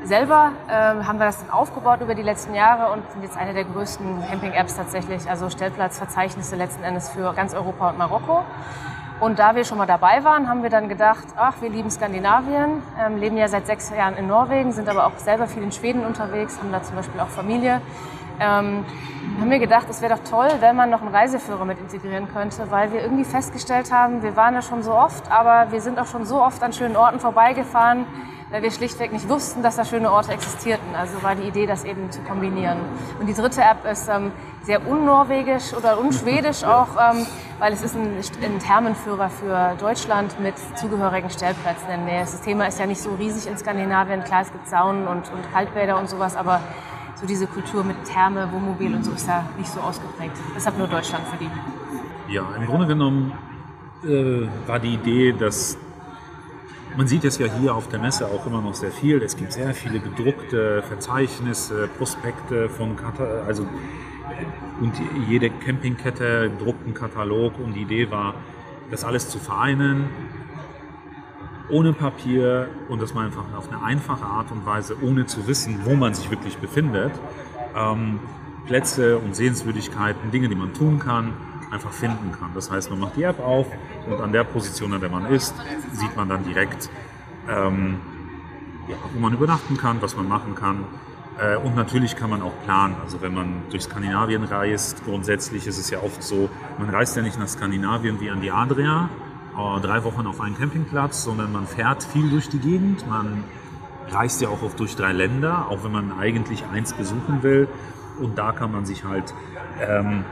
selber. 0.03 0.51
Ähm, 0.69 1.07
haben 1.07 1.19
wir 1.19 1.25
das 1.25 1.39
dann 1.39 1.51
aufgebaut 1.51 2.01
über 2.01 2.15
die 2.15 2.23
letzten 2.23 2.55
Jahre 2.55 2.91
und 2.91 3.09
sind 3.11 3.23
jetzt 3.23 3.37
eine 3.37 3.53
der 3.53 3.63
größten 3.63 4.23
Camping-Apps 4.27 4.75
tatsächlich, 4.75 5.29
also 5.29 5.49
Stellplatzverzeichnisse 5.49 6.55
letzten 6.55 6.83
Endes 6.83 7.09
für 7.09 7.33
ganz 7.33 7.53
Europa 7.53 7.91
und 7.91 7.97
Marokko. 7.97 8.43
Und 9.19 9.39
da 9.39 9.55
wir 9.55 9.63
schon 9.63 9.77
mal 9.77 9.85
dabei 9.85 10.23
waren, 10.23 10.49
haben 10.49 10.63
wir 10.63 10.69
dann 10.69 10.89
gedacht, 10.89 11.25
ach, 11.37 11.61
wir 11.61 11.69
lieben 11.69 11.91
Skandinavien, 11.91 12.81
ähm, 12.99 13.17
leben 13.17 13.37
ja 13.37 13.47
seit 13.47 13.67
sechs 13.67 13.91
Jahren 13.91 14.17
in 14.17 14.27
Norwegen, 14.27 14.71
sind 14.71 14.89
aber 14.89 15.05
auch 15.05 15.17
selber 15.17 15.47
viel 15.47 15.63
in 15.63 15.71
Schweden 15.71 16.03
unterwegs, 16.03 16.59
haben 16.59 16.71
da 16.71 16.81
zum 16.81 16.95
Beispiel 16.95 17.21
auch 17.21 17.29
Familie. 17.29 17.81
Ähm, 18.43 18.85
haben 19.39 19.49
wir 19.49 19.59
gedacht, 19.59 19.87
es 19.89 20.01
wäre 20.01 20.15
doch 20.15 20.23
toll, 20.29 20.49
wenn 20.59 20.75
man 20.75 20.89
noch 20.89 21.01
einen 21.01 21.13
Reiseführer 21.13 21.65
mit 21.65 21.79
integrieren 21.79 22.27
könnte, 22.31 22.69
weil 22.69 22.91
wir 22.91 23.01
irgendwie 23.01 23.23
festgestellt 23.23 23.91
haben, 23.91 24.21
wir 24.21 24.35
waren 24.35 24.53
da 24.53 24.61
schon 24.61 24.83
so 24.83 24.93
oft, 24.93 25.31
aber 25.31 25.71
wir 25.71 25.81
sind 25.81 25.97
auch 25.97 26.07
schon 26.07 26.25
so 26.25 26.41
oft 26.41 26.61
an 26.61 26.73
schönen 26.73 26.95
Orten 26.97 27.19
vorbeigefahren, 27.19 28.05
weil 28.51 28.61
wir 28.61 28.71
schlichtweg 28.71 29.11
nicht 29.13 29.29
wussten, 29.29 29.63
dass 29.63 29.77
da 29.77 29.85
schöne 29.85 30.11
Orte 30.11 30.33
existierten. 30.33 30.93
Also 30.95 31.23
war 31.23 31.35
die 31.35 31.47
Idee, 31.47 31.65
das 31.65 31.85
eben 31.85 32.11
zu 32.11 32.21
kombinieren. 32.21 32.77
Und 33.19 33.27
die 33.27 33.33
dritte 33.33 33.61
App 33.61 33.89
ist 33.89 34.07
ähm, 34.09 34.31
sehr 34.61 34.85
unnorwegisch 34.87 35.73
oder 35.73 35.97
unschwedisch 35.97 36.63
auch, 36.65 36.89
ähm, 36.99 37.25
weil 37.59 37.73
es 37.73 37.81
ist 37.81 37.95
ein, 37.95 38.17
ein 38.43 38.59
Thermenführer 38.59 39.29
für 39.29 39.75
Deutschland 39.79 40.39
mit 40.39 40.55
zugehörigen 40.75 41.29
Stellplätzen 41.29 41.89
in 41.89 42.05
der 42.05 42.13
Nähe. 42.13 42.19
Das 42.21 42.41
Thema 42.41 42.67
ist 42.67 42.77
ja 42.77 42.85
nicht 42.85 43.01
so 43.01 43.15
riesig 43.15 43.49
in 43.49 43.57
Skandinavien. 43.57 44.23
Klar, 44.23 44.41
es 44.41 44.51
gibt 44.51 44.67
Saunen 44.67 45.07
und, 45.07 45.31
und 45.31 45.51
Kaltbäder 45.53 45.97
und 45.97 46.09
sowas, 46.09 46.35
aber 46.35 46.59
so 47.23 47.27
diese 47.27 47.47
Kultur 47.47 47.83
mit 47.85 47.95
Therme, 48.03 48.51
Wohnmobil 48.51 48.93
und 48.93 49.05
so 49.05 49.11
ist 49.11 49.27
da 49.27 49.45
nicht 49.57 49.71
so 49.71 49.79
ausgeprägt. 49.79 50.35
Deshalb 50.55 50.77
nur 50.77 50.87
Deutschland 50.87 51.25
für 51.27 51.37
die. 51.37 51.49
Ja, 52.33 52.43
im 52.55 52.65
Grunde 52.65 52.85
genommen 52.85 53.31
äh, 54.03 54.47
war 54.67 54.79
die 54.79 54.95
Idee, 54.95 55.31
dass 55.31 55.77
man 56.97 57.07
sieht 57.07 57.23
es 57.23 57.39
ja 57.39 57.47
hier 57.47 57.73
auf 57.73 57.87
der 57.87 57.99
Messe 57.99 58.27
auch 58.27 58.45
immer 58.45 58.61
noch 58.61 58.75
sehr 58.75 58.91
viel. 58.91 59.23
Es 59.23 59.37
gibt 59.37 59.53
sehr 59.53 59.73
viele 59.73 59.99
gedruckte 59.99 60.83
Verzeichnisse, 60.83 61.87
Prospekte 61.97 62.69
von 62.69 62.97
Kata 62.97 63.23
also 63.47 63.65
und 64.81 64.93
jede 65.29 65.49
Campingkette 65.49 66.51
druckt 66.59 66.83
einen 66.85 66.93
Katalog 66.93 67.53
und 67.57 67.73
die 67.73 67.83
Idee 67.83 68.11
war, 68.11 68.33
das 68.91 69.05
alles 69.05 69.29
zu 69.29 69.39
vereinen, 69.39 70.09
ohne 71.69 71.93
Papier 71.93 72.69
und 72.89 73.01
dass 73.01 73.13
man 73.13 73.25
einfach 73.25 73.45
auf 73.55 73.71
eine 73.71 73.83
einfache 73.83 74.25
Art 74.25 74.51
und 74.51 74.65
Weise, 74.65 74.95
ohne 75.01 75.25
zu 75.25 75.47
wissen, 75.47 75.81
wo 75.83 75.95
man 75.95 76.13
sich 76.13 76.29
wirklich 76.29 76.57
befindet, 76.57 77.13
ähm, 77.75 78.19
Plätze 78.65 79.17
und 79.17 79.35
Sehenswürdigkeiten, 79.35 80.31
Dinge, 80.31 80.49
die 80.49 80.55
man 80.55 80.73
tun 80.73 80.99
kann, 80.99 81.33
einfach 81.71 81.91
finden 81.91 82.31
kann. 82.31 82.51
Das 82.53 82.69
heißt, 82.71 82.89
man 82.89 82.99
macht 82.99 83.15
die 83.15 83.23
App 83.23 83.39
auf 83.39 83.67
und 84.07 84.21
an 84.21 84.31
der 84.31 84.43
Position, 84.43 84.93
an 84.93 85.01
der 85.01 85.09
man 85.09 85.25
ist, 85.25 85.55
sieht 85.91 86.15
man 86.15 86.29
dann 86.29 86.43
direkt, 86.43 86.89
ähm, 87.49 87.99
ja, 88.87 88.95
wo 89.13 89.19
man 89.19 89.33
übernachten 89.33 89.77
kann, 89.77 90.01
was 90.01 90.15
man 90.15 90.27
machen 90.27 90.55
kann. 90.55 90.85
Äh, 91.39 91.57
und 91.57 91.75
natürlich 91.75 92.15
kann 92.15 92.29
man 92.29 92.41
auch 92.41 92.53
planen. 92.65 92.95
Also 93.03 93.21
wenn 93.21 93.33
man 93.33 93.63
durch 93.69 93.83
Skandinavien 93.83 94.43
reist, 94.43 95.03
grundsätzlich 95.05 95.65
ist 95.67 95.79
es 95.79 95.89
ja 95.89 95.99
oft 96.01 96.21
so, 96.21 96.49
man 96.77 96.89
reist 96.89 97.15
ja 97.15 97.21
nicht 97.21 97.39
nach 97.39 97.47
Skandinavien 97.47 98.19
wie 98.19 98.29
an 98.29 98.41
die 98.41 98.51
Adria, 98.51 99.09
drei 99.55 100.03
Wochen 100.03 100.27
auf 100.27 100.41
einen 100.41 100.57
Campingplatz, 100.57 101.23
sondern 101.23 101.51
man 101.51 101.67
fährt 101.67 102.03
viel 102.03 102.29
durch 102.29 102.49
die 102.49 102.59
Gegend. 102.59 103.07
Man 103.07 103.43
reist 104.09 104.41
ja 104.41 104.49
auch 104.49 104.61
oft 104.61 104.79
durch 104.79 104.95
drei 104.95 105.11
Länder, 105.11 105.67
auch 105.69 105.83
wenn 105.83 105.91
man 105.91 106.11
eigentlich 106.19 106.63
eins 106.71 106.93
besuchen 106.93 107.43
will. 107.43 107.67
Und 108.19 108.37
da 108.37 108.51
kann 108.51 108.71
man 108.71 108.85
sich 108.85 109.03
halt 109.03 109.33
ähm, 109.81 110.25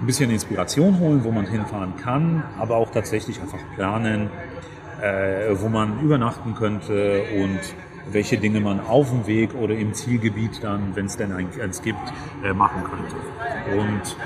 ein 0.00 0.06
bisschen 0.06 0.30
Inspiration 0.30 0.98
holen, 0.98 1.24
wo 1.24 1.30
man 1.30 1.46
hinfahren 1.46 1.96
kann, 1.96 2.44
aber 2.58 2.76
auch 2.76 2.90
tatsächlich 2.90 3.40
einfach 3.40 3.60
planen, 3.74 4.30
äh, 5.00 5.54
wo 5.54 5.68
man 5.68 6.00
übernachten 6.00 6.54
könnte 6.54 7.22
und 7.36 7.60
welche 8.10 8.38
Dinge 8.38 8.60
man 8.60 8.80
auf 8.80 9.10
dem 9.10 9.26
Weg 9.26 9.54
oder 9.54 9.74
im 9.74 9.92
Zielgebiet 9.92 10.62
dann, 10.62 10.96
wenn 10.96 11.06
es 11.06 11.16
denn 11.16 11.32
eins 11.32 11.82
gibt, 11.82 11.98
äh, 12.42 12.52
machen 12.52 12.82
könnte. 12.84 13.16
Und 13.78 14.16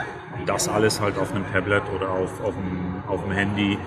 das 0.47 0.69
alles 0.69 1.01
halt 1.01 1.19
auf 1.19 1.35
einem 1.35 1.45
Tablet 1.53 1.83
oder 1.95 2.11
auf, 2.11 2.41
auf, 2.43 2.55
dem, 2.55 3.03
auf 3.09 3.23
dem 3.25 3.33
Handy 3.33 3.79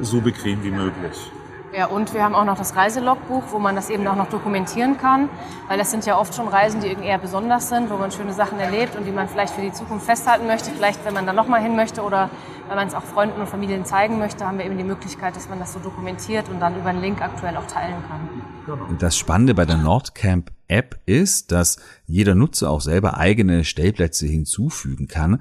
so 0.00 0.20
bequem 0.20 0.62
wie 0.62 0.70
möglich. 0.70 1.30
Ja, 1.76 1.86
und 1.86 2.14
wir 2.14 2.24
haben 2.24 2.34
auch 2.34 2.46
noch 2.46 2.56
das 2.56 2.76
Reiselogbuch, 2.76 3.42
wo 3.50 3.58
man 3.58 3.76
das 3.76 3.90
eben 3.90 4.06
auch 4.06 4.16
noch 4.16 4.30
dokumentieren 4.30 4.96
kann, 4.96 5.28
weil 5.68 5.76
das 5.76 5.90
sind 5.90 6.06
ja 6.06 6.18
oft 6.18 6.34
schon 6.34 6.48
Reisen, 6.48 6.80
die 6.80 6.88
eher 6.88 7.18
besonders 7.18 7.68
sind, 7.68 7.90
wo 7.90 7.96
man 7.96 8.10
schöne 8.10 8.32
Sachen 8.32 8.58
erlebt 8.58 8.96
und 8.96 9.04
die 9.04 9.10
man 9.10 9.28
vielleicht 9.28 9.54
für 9.54 9.60
die 9.60 9.72
Zukunft 9.72 10.06
festhalten 10.06 10.46
möchte, 10.46 10.70
vielleicht 10.70 11.04
wenn 11.04 11.12
man 11.12 11.26
da 11.26 11.34
nochmal 11.34 11.60
hin 11.60 11.76
möchte 11.76 12.02
oder 12.02 12.30
wenn 12.68 12.76
man 12.76 12.88
es 12.88 12.94
auch 12.94 13.02
Freunden 13.02 13.40
und 13.40 13.48
Familien 13.48 13.84
zeigen 13.84 14.18
möchte, 14.18 14.46
haben 14.46 14.58
wir 14.58 14.64
eben 14.64 14.78
die 14.78 14.84
Möglichkeit, 14.84 15.36
dass 15.36 15.48
man 15.50 15.58
das 15.58 15.74
so 15.74 15.78
dokumentiert 15.78 16.48
und 16.48 16.58
dann 16.60 16.74
über 16.74 16.88
einen 16.88 17.02
Link 17.02 17.20
aktuell 17.20 17.56
auch 17.56 17.66
teilen 17.66 17.96
kann. 18.08 18.98
Das 18.98 19.16
Spannende 19.16 19.54
bei 19.54 19.66
der 19.66 19.76
Nordcamp 19.76 20.50
App 20.68 21.00
ist, 21.06 21.50
dass 21.50 21.78
jeder 22.06 22.34
Nutzer 22.34 22.70
auch 22.70 22.82
selber 22.82 23.16
eigene 23.16 23.64
Stellplätze 23.64 24.26
hinzufügen 24.26 25.08
kann. 25.08 25.40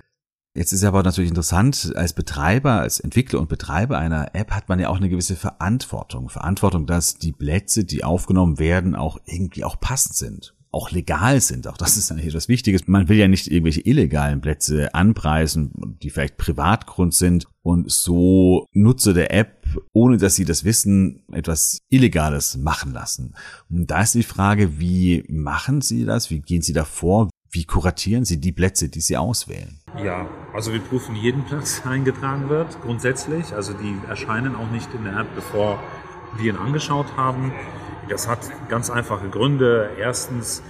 Jetzt 0.57 0.73
ist 0.73 0.83
aber 0.83 1.03
natürlich 1.03 1.29
interessant, 1.29 1.93
als 1.95 2.13
Betreiber, 2.13 2.79
als 2.79 2.99
Entwickler 2.99 3.39
und 3.39 3.47
Betreiber 3.47 3.99
einer 3.99 4.33
App 4.33 4.49
hat 4.49 4.69
man 4.69 4.79
ja 4.79 4.89
auch 4.89 4.97
eine 4.97 5.07
gewisse 5.07 5.35
Verantwortung. 5.35 6.29
Verantwortung, 6.29 6.87
dass 6.87 7.19
die 7.19 7.31
Plätze, 7.31 7.85
die 7.85 8.03
aufgenommen 8.03 8.57
werden, 8.57 8.95
auch 8.95 9.19
irgendwie 9.25 9.63
auch 9.63 9.79
passend 9.79 10.15
sind 10.15 10.55
auch 10.69 10.91
legal 10.91 11.41
sind. 11.41 11.67
Auch 11.67 11.77
das 11.77 11.97
ist 11.97 12.11
eigentlich 12.11 12.27
etwas 12.27 12.49
Wichtiges. 12.49 12.87
Man 12.87 13.07
will 13.07 13.17
ja 13.17 13.27
nicht 13.27 13.47
irgendwelche 13.47 13.81
illegalen 13.81 14.41
Plätze 14.41 14.93
anpreisen, 14.93 15.71
die 16.03 16.09
vielleicht 16.09 16.37
Privatgrund 16.37 17.13
sind 17.15 17.47
und 17.63 17.89
so 17.89 18.67
Nutzer 18.73 19.13
der 19.13 19.33
App, 19.33 19.65
ohne 19.93 20.17
dass 20.17 20.35
sie 20.35 20.45
das 20.45 20.65
wissen, 20.65 21.23
etwas 21.31 21.79
Illegales 21.89 22.57
machen 22.57 22.93
lassen. 22.93 23.33
Und 23.69 23.89
da 23.89 24.01
ist 24.01 24.13
die 24.13 24.23
Frage, 24.23 24.79
wie 24.79 25.23
machen 25.29 25.81
Sie 25.81 26.05
das? 26.05 26.29
Wie 26.29 26.41
gehen 26.41 26.61
Sie 26.61 26.73
da 26.73 26.83
vor? 26.83 27.29
Wie 27.57 27.65
kuratieren 27.65 28.23
Sie 28.23 28.39
die 28.39 28.51
Plätze, 28.51 28.87
die 28.87 29.01
Sie 29.01 29.17
auswählen? 29.17 29.79
Ja, 30.03 30.27
also 30.53 30.73
wir 30.73 30.79
prüfen 30.79 31.15
jeden 31.15 31.43
Platz, 31.43 31.81
der 31.81 31.91
eingetragen 31.91 32.49
wird, 32.49 32.79
grundsätzlich. 32.83 33.51
Also 33.51 33.73
die 33.73 33.97
erscheinen 34.07 34.55
auch 34.55 34.69
nicht 34.69 34.93
in 34.93 35.05
der 35.05 35.21
App, 35.21 35.25
bevor 35.33 35.79
wir 36.37 36.53
ihn 36.53 36.59
angeschaut 36.59 37.07
haben. 37.17 37.51
Das 38.09 38.27
hat 38.27 38.37
ganz 38.69 38.91
einfache 38.91 39.29
Gründe. 39.29 39.89
Erstens 39.99 40.61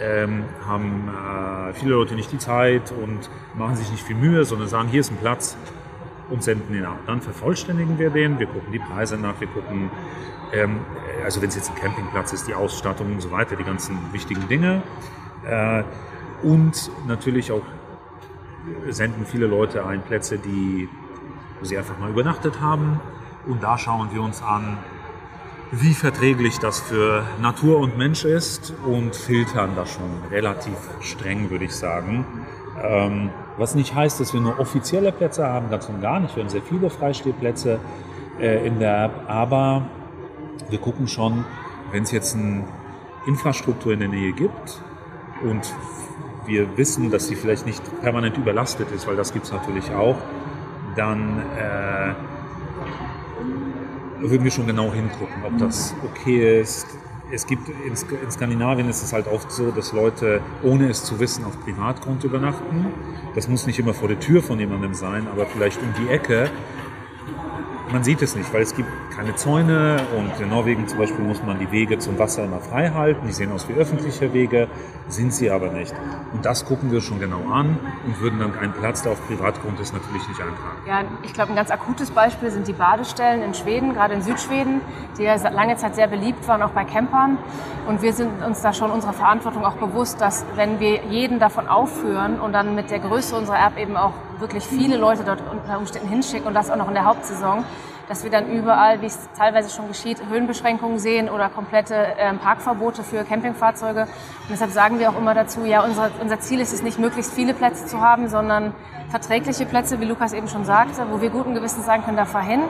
ähm, 0.00 0.44
haben 0.66 1.10
äh, 1.10 1.74
viele 1.74 1.90
Leute 1.90 2.14
nicht 2.14 2.32
die 2.32 2.38
Zeit 2.38 2.90
und 2.90 3.28
machen 3.54 3.76
sich 3.76 3.90
nicht 3.90 4.02
viel 4.02 4.16
Mühe, 4.16 4.46
sondern 4.46 4.68
sagen, 4.68 4.88
hier 4.88 5.00
ist 5.00 5.10
ein 5.10 5.18
Platz 5.18 5.58
und 6.30 6.42
senden 6.42 6.74
ihn 6.74 6.86
ab. 6.86 7.00
Dann 7.04 7.20
vervollständigen 7.20 7.98
wir 7.98 8.08
den, 8.08 8.38
wir 8.38 8.46
gucken 8.46 8.72
die 8.72 8.78
Preise 8.78 9.18
nach, 9.18 9.38
wir 9.40 9.48
gucken, 9.48 9.90
ähm, 10.54 10.78
also 11.22 11.42
wenn 11.42 11.50
es 11.50 11.56
jetzt 11.56 11.68
ein 11.68 11.76
Campingplatz 11.76 12.32
ist, 12.32 12.48
die 12.48 12.54
Ausstattung 12.54 13.12
und 13.12 13.20
so 13.20 13.30
weiter, 13.30 13.56
die 13.56 13.64
ganzen 13.64 13.98
wichtigen 14.14 14.48
Dinge. 14.48 14.82
Äh, 15.44 15.84
und 16.42 16.90
natürlich 17.06 17.52
auch 17.52 17.62
senden 18.88 19.24
viele 19.26 19.46
Leute 19.46 19.84
ein 19.86 20.02
Plätze, 20.02 20.38
die, 20.38 20.88
wo 21.58 21.64
sie 21.64 21.76
einfach 21.78 21.98
mal 21.98 22.10
übernachtet 22.10 22.60
haben. 22.60 23.00
Und 23.46 23.62
da 23.62 23.78
schauen 23.78 24.08
wir 24.12 24.22
uns 24.22 24.42
an, 24.42 24.78
wie 25.72 25.94
verträglich 25.94 26.58
das 26.58 26.80
für 26.80 27.24
Natur 27.40 27.78
und 27.78 27.96
Mensch 27.96 28.24
ist 28.24 28.74
und 28.84 29.14
filtern 29.14 29.70
das 29.76 29.92
schon 29.92 30.30
relativ 30.30 30.74
streng, 31.00 31.50
würde 31.50 31.64
ich 31.64 31.74
sagen. 31.74 32.26
Ähm, 32.82 33.30
was 33.56 33.74
nicht 33.74 33.94
heißt, 33.94 34.20
dass 34.20 34.32
wir 34.32 34.40
nur 34.40 34.58
offizielle 34.58 35.12
Plätze 35.12 35.46
haben, 35.46 35.70
ganz 35.70 35.88
und 35.88 36.00
gar 36.00 36.18
nicht. 36.18 36.34
Wir 36.34 36.42
haben 36.42 36.50
sehr 36.50 36.62
viele 36.62 36.90
Freistehplätze 36.90 37.78
äh, 38.40 38.66
in 38.66 38.78
der 38.78 39.04
App, 39.04 39.12
aber 39.28 39.86
wir 40.68 40.78
gucken 40.78 41.06
schon, 41.06 41.44
wenn 41.92 42.02
es 42.02 42.10
jetzt 42.10 42.34
eine 42.34 42.64
Infrastruktur 43.26 43.92
in 43.92 44.00
der 44.00 44.08
Nähe 44.08 44.32
gibt 44.32 44.82
und 45.42 45.72
wir 46.50 46.76
wissen, 46.76 47.10
dass 47.10 47.28
sie 47.28 47.36
vielleicht 47.36 47.64
nicht 47.64 47.82
permanent 48.02 48.36
überlastet 48.36 48.90
ist, 48.90 49.06
weil 49.06 49.16
das 49.16 49.32
gibt 49.32 49.46
es 49.46 49.52
natürlich 49.52 49.90
auch, 49.92 50.16
dann 50.96 51.38
äh, 51.56 52.14
würden 54.20 54.44
wir 54.44 54.50
schon 54.50 54.66
genau 54.66 54.92
hingucken, 54.92 55.44
ob 55.44 55.56
das 55.58 55.94
okay 56.04 56.60
ist. 56.60 56.86
Es 57.32 57.46
gibt 57.46 57.68
in, 57.68 57.96
Skandinavien 58.30 58.88
ist 58.88 59.04
es 59.04 59.12
halt 59.12 59.28
oft 59.28 59.52
so, 59.52 59.70
dass 59.70 59.92
Leute 59.92 60.40
ohne 60.64 60.88
es 60.88 61.04
zu 61.04 61.20
wissen 61.20 61.44
auf 61.44 61.58
Privatgrund 61.60 62.24
übernachten. 62.24 62.86
Das 63.36 63.46
muss 63.48 63.66
nicht 63.68 63.78
immer 63.78 63.94
vor 63.94 64.08
der 64.08 64.18
Tür 64.18 64.42
von 64.42 64.58
jemandem 64.58 64.94
sein, 64.94 65.28
aber 65.32 65.46
vielleicht 65.46 65.80
um 65.80 65.94
die 66.02 66.10
Ecke 66.12 66.50
man 67.92 68.04
sieht 68.04 68.22
es 68.22 68.36
nicht, 68.36 68.52
weil 68.52 68.62
es 68.62 68.74
gibt 68.74 68.88
keine 69.14 69.34
Zäune 69.34 69.96
und 70.16 70.40
in 70.40 70.48
Norwegen 70.48 70.86
zum 70.86 70.98
Beispiel 70.98 71.24
muss 71.24 71.42
man 71.42 71.58
die 71.58 71.70
Wege 71.72 71.98
zum 71.98 72.18
Wasser 72.18 72.44
immer 72.44 72.60
frei 72.60 72.90
halten. 72.90 73.26
Die 73.26 73.32
sehen 73.32 73.52
aus 73.52 73.68
wie 73.68 73.74
öffentliche 73.74 74.32
Wege, 74.32 74.68
sind 75.08 75.32
sie 75.32 75.50
aber 75.50 75.68
nicht. 75.68 75.94
Und 76.32 76.44
das 76.44 76.64
gucken 76.64 76.92
wir 76.92 77.00
schon 77.00 77.18
genau 77.18 77.50
an 77.52 77.78
und 78.06 78.20
würden 78.20 78.38
dann 78.38 78.56
einen 78.58 78.72
Platz, 78.72 79.02
der 79.02 79.12
auf 79.12 79.26
Privatgrund 79.26 79.80
ist, 79.80 79.92
natürlich 79.92 80.26
nicht 80.28 80.40
eintragen. 80.40 80.78
Ja, 80.86 81.02
ich 81.22 81.32
glaube, 81.32 81.52
ein 81.52 81.56
ganz 81.56 81.70
akutes 81.70 82.10
Beispiel 82.10 82.50
sind 82.50 82.68
die 82.68 82.72
Badestellen 82.72 83.42
in 83.42 83.54
Schweden, 83.54 83.92
gerade 83.94 84.14
in 84.14 84.22
Südschweden, 84.22 84.80
die 85.18 85.24
ja 85.24 85.36
lange 85.48 85.76
Zeit 85.76 85.94
sehr 85.94 86.06
beliebt 86.06 86.46
waren, 86.46 86.62
auch 86.62 86.70
bei 86.70 86.84
Campern. 86.84 87.38
Und 87.88 88.02
wir 88.02 88.12
sind 88.12 88.30
uns 88.44 88.60
da 88.62 88.72
schon 88.72 88.90
unserer 88.90 89.12
Verantwortung 89.12 89.64
auch 89.64 89.76
bewusst, 89.76 90.20
dass 90.20 90.44
wenn 90.54 90.78
wir 90.80 91.04
jeden 91.06 91.38
davon 91.38 91.66
aufführen 91.66 92.38
und 92.38 92.52
dann 92.52 92.74
mit 92.74 92.90
der 92.90 93.00
Größe 93.00 93.36
unserer 93.36 93.66
App 93.66 93.78
eben 93.78 93.96
auch 93.96 94.12
wirklich 94.40 94.64
viele 94.64 94.96
Leute 94.96 95.22
dort 95.24 95.42
unter 95.50 95.78
Umständen 95.78 96.08
hinschicken 96.08 96.46
und 96.46 96.54
das 96.54 96.70
auch 96.70 96.76
noch 96.76 96.88
in 96.88 96.94
der 96.94 97.04
Hauptsaison, 97.04 97.64
dass 98.08 98.24
wir 98.24 98.30
dann 98.30 98.50
überall, 98.50 99.00
wie 99.02 99.06
es 99.06 99.28
teilweise 99.38 99.70
schon 99.74 99.86
geschieht, 99.86 100.20
Höhenbeschränkungen 100.28 100.98
sehen 100.98 101.28
oder 101.28 101.48
komplette 101.48 101.94
ähm, 102.18 102.38
Parkverbote 102.38 103.04
für 103.04 103.22
Campingfahrzeuge. 103.22 104.02
Und 104.02 104.50
deshalb 104.50 104.72
sagen 104.72 104.98
wir 104.98 105.10
auch 105.10 105.16
immer 105.16 105.32
dazu, 105.34 105.64
ja, 105.64 105.84
unser, 105.84 106.10
unser 106.20 106.40
Ziel 106.40 106.60
ist 106.60 106.72
es 106.72 106.82
nicht, 106.82 106.98
möglichst 106.98 107.32
viele 107.32 107.54
Plätze 107.54 107.86
zu 107.86 108.00
haben, 108.00 108.28
sondern 108.28 108.74
verträgliche 109.10 109.64
Plätze, 109.64 110.00
wie 110.00 110.06
Lukas 110.06 110.32
eben 110.32 110.48
schon 110.48 110.64
sagte, 110.64 111.06
wo 111.10 111.20
wir 111.20 111.30
guten 111.30 111.54
Gewissens 111.54 111.86
sagen 111.86 112.04
können, 112.04 112.16
da 112.16 112.24
fahr 112.24 112.42
hin 112.42 112.62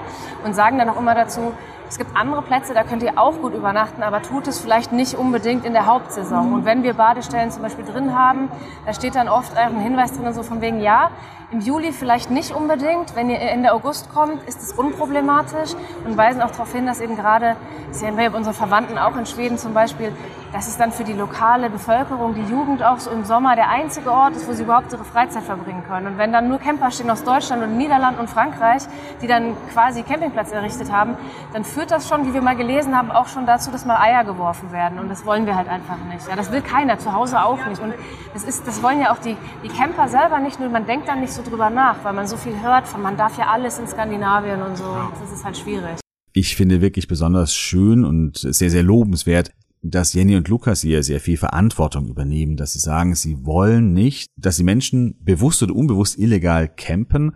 und 0.45 0.55
sagen 0.55 0.79
dann 0.79 0.91
auch 0.91 0.99
immer 0.99 1.15
dazu, 1.15 1.53
es 1.91 1.99
gibt 1.99 2.17
andere 2.17 2.41
Plätze, 2.43 2.73
da 2.73 2.85
könnt 2.85 3.03
ihr 3.03 3.19
auch 3.19 3.41
gut 3.41 3.53
übernachten, 3.53 4.05
aber 4.05 4.23
tut 4.23 4.47
es 4.47 4.61
vielleicht 4.61 4.93
nicht 4.93 5.17
unbedingt 5.17 5.65
in 5.65 5.73
der 5.73 5.87
Hauptsaison. 5.87 6.55
Und 6.55 6.65
wenn 6.65 6.85
wir 6.85 6.95
Badestellen 6.95 7.51
zum 7.51 7.63
Beispiel 7.63 7.85
drin 7.85 8.17
haben, 8.17 8.49
da 8.87 8.95
steht 8.95 9.17
dann 9.17 9.29
oft 9.29 9.57
ein 9.57 9.81
Hinweis 9.81 10.13
drin, 10.13 10.33
so 10.33 10.45
von 10.45 10.61
wegen, 10.61 10.81
ja, 10.81 11.11
im 11.51 11.59
Juli 11.59 11.91
vielleicht 11.91 12.31
nicht 12.31 12.55
unbedingt. 12.55 13.17
Wenn 13.17 13.29
ihr 13.29 13.41
Ende 13.41 13.73
August 13.73 14.09
kommt, 14.09 14.41
ist 14.45 14.63
es 14.63 14.71
unproblematisch 14.71 15.73
und 16.07 16.17
weisen 16.17 16.43
auch 16.43 16.53
darauf 16.53 16.73
hin, 16.73 16.87
dass 16.87 17.01
eben 17.01 17.17
gerade, 17.17 17.57
das 17.89 17.99
sehen 17.99 18.17
wir 18.17 18.33
unsere 18.37 18.55
Verwandten 18.55 18.97
auch 18.97 19.17
in 19.17 19.27
Schweden 19.27 19.59
zum 19.59 19.75
Beispiel, 19.75 20.13
dass 20.53 20.69
es 20.69 20.77
dann 20.77 20.93
für 20.93 21.05
die 21.05 21.13
lokale 21.13 21.71
Bevölkerung, 21.71 22.35
die 22.35 22.43
Jugend 22.51 22.83
auch 22.83 22.99
so 22.99 23.11
im 23.11 23.25
Sommer 23.25 23.55
der 23.55 23.71
einzige 23.71 24.11
Ort 24.11 24.35
ist, 24.37 24.49
wo 24.49 24.53
sie 24.53 24.65
überhaupt 24.65 24.93
ihre 24.93 25.05
Freizeit 25.05 25.45
verbringen 25.45 25.85
können. 25.87 26.09
Und 26.09 26.19
wenn 26.19 26.33
dann 26.33 26.49
nur 26.49 26.59
Camper 26.59 26.91
stehen 26.91 27.11
aus 27.11 27.25
Deutschland 27.25 27.63
und 27.63 27.77
Niederlanden 27.77 28.21
und 28.21 28.29
Frankreich, 28.29 28.83
die 29.23 29.27
dann 29.27 29.57
quasi 29.73 30.03
Campingplatz 30.03 30.51
errichtet 30.53 30.91
haben, 30.91 31.17
dann 31.53 31.65
führt 31.65 31.91
das 31.91 32.09
schon, 32.09 32.27
wie 32.27 32.35
wir 32.35 32.43
mal 32.43 32.57
gelesen 32.57 32.97
haben, 32.97 33.11
auch 33.11 33.29
schon 33.29 33.47
dazu, 33.47 33.71
dass 33.71 33.85
mal 33.85 34.01
Eier 34.01 34.25
geworfen 34.25 34.73
werden. 34.73 34.99
Und 34.99 35.09
das 35.09 35.25
wollen 35.25 35.47
wir 35.47 35.57
halt 35.57 35.69
einfach 35.69 35.99
nicht. 36.13 36.27
Ja, 36.29 36.37
das 36.37 36.51
will 36.51 36.63
keiner, 36.63 36.99
zu 36.99 37.13
Hause 37.13 37.43
auch 37.43 37.65
nicht. 37.67 37.81
Und 37.81 37.95
das, 38.35 38.45
ist, 38.45 38.67
das 38.67 38.83
wollen 38.83 39.01
ja 39.01 39.13
auch 39.13 39.19
die, 39.19 39.37
die 39.63 39.69
Camper 39.69 40.09
selber 40.09 40.41
nicht, 40.41 40.59
nur 40.59 40.69
man 40.69 40.87
denkt 40.87 41.09
dann 41.09 41.21
nicht 41.21 41.33
so 41.33 41.43
drüber 41.43 41.71
nach, 41.71 41.97
weil 42.03 42.13
man 42.13 42.27
so 42.27 42.37
viel 42.37 42.61
hört 42.61 42.89
von, 42.89 43.03
man 43.03 43.17
darf 43.17 43.39
ja 43.39 43.47
alles 43.47 43.79
in 43.79 43.87
Skandinavien 43.87 44.63
und 44.63 44.77
so. 44.77 44.97
Das 45.21 45.33
ist 45.33 45.45
halt 45.45 45.57
schwierig. 45.57 46.01
Ich 46.33 46.57
finde 46.57 46.81
wirklich 46.81 47.09
besonders 47.09 47.55
schön 47.55 48.05
und 48.05 48.39
sehr, 48.39 48.71
sehr 48.71 48.85
lobenswert, 48.85 49.51
dass 49.83 50.13
Jenny 50.13 50.37
und 50.37 50.49
Lukas 50.49 50.83
hier 50.83 51.03
sehr 51.03 51.21
viel 51.21 51.37
Verantwortung 51.37 52.09
übernehmen, 52.09 52.57
dass 52.57 52.75
sie 52.75 52.79
sagen, 52.79 53.15
sie 53.15 53.45
wollen 53.47 53.93
nicht, 53.93 54.31
dass 54.37 54.57
die 54.57 54.65
Menschen 54.65 55.17
bewusst 55.25 55.63
oder 55.63 55.75
unbewusst 55.75 56.19
illegal 56.19 56.69
campen 56.69 57.33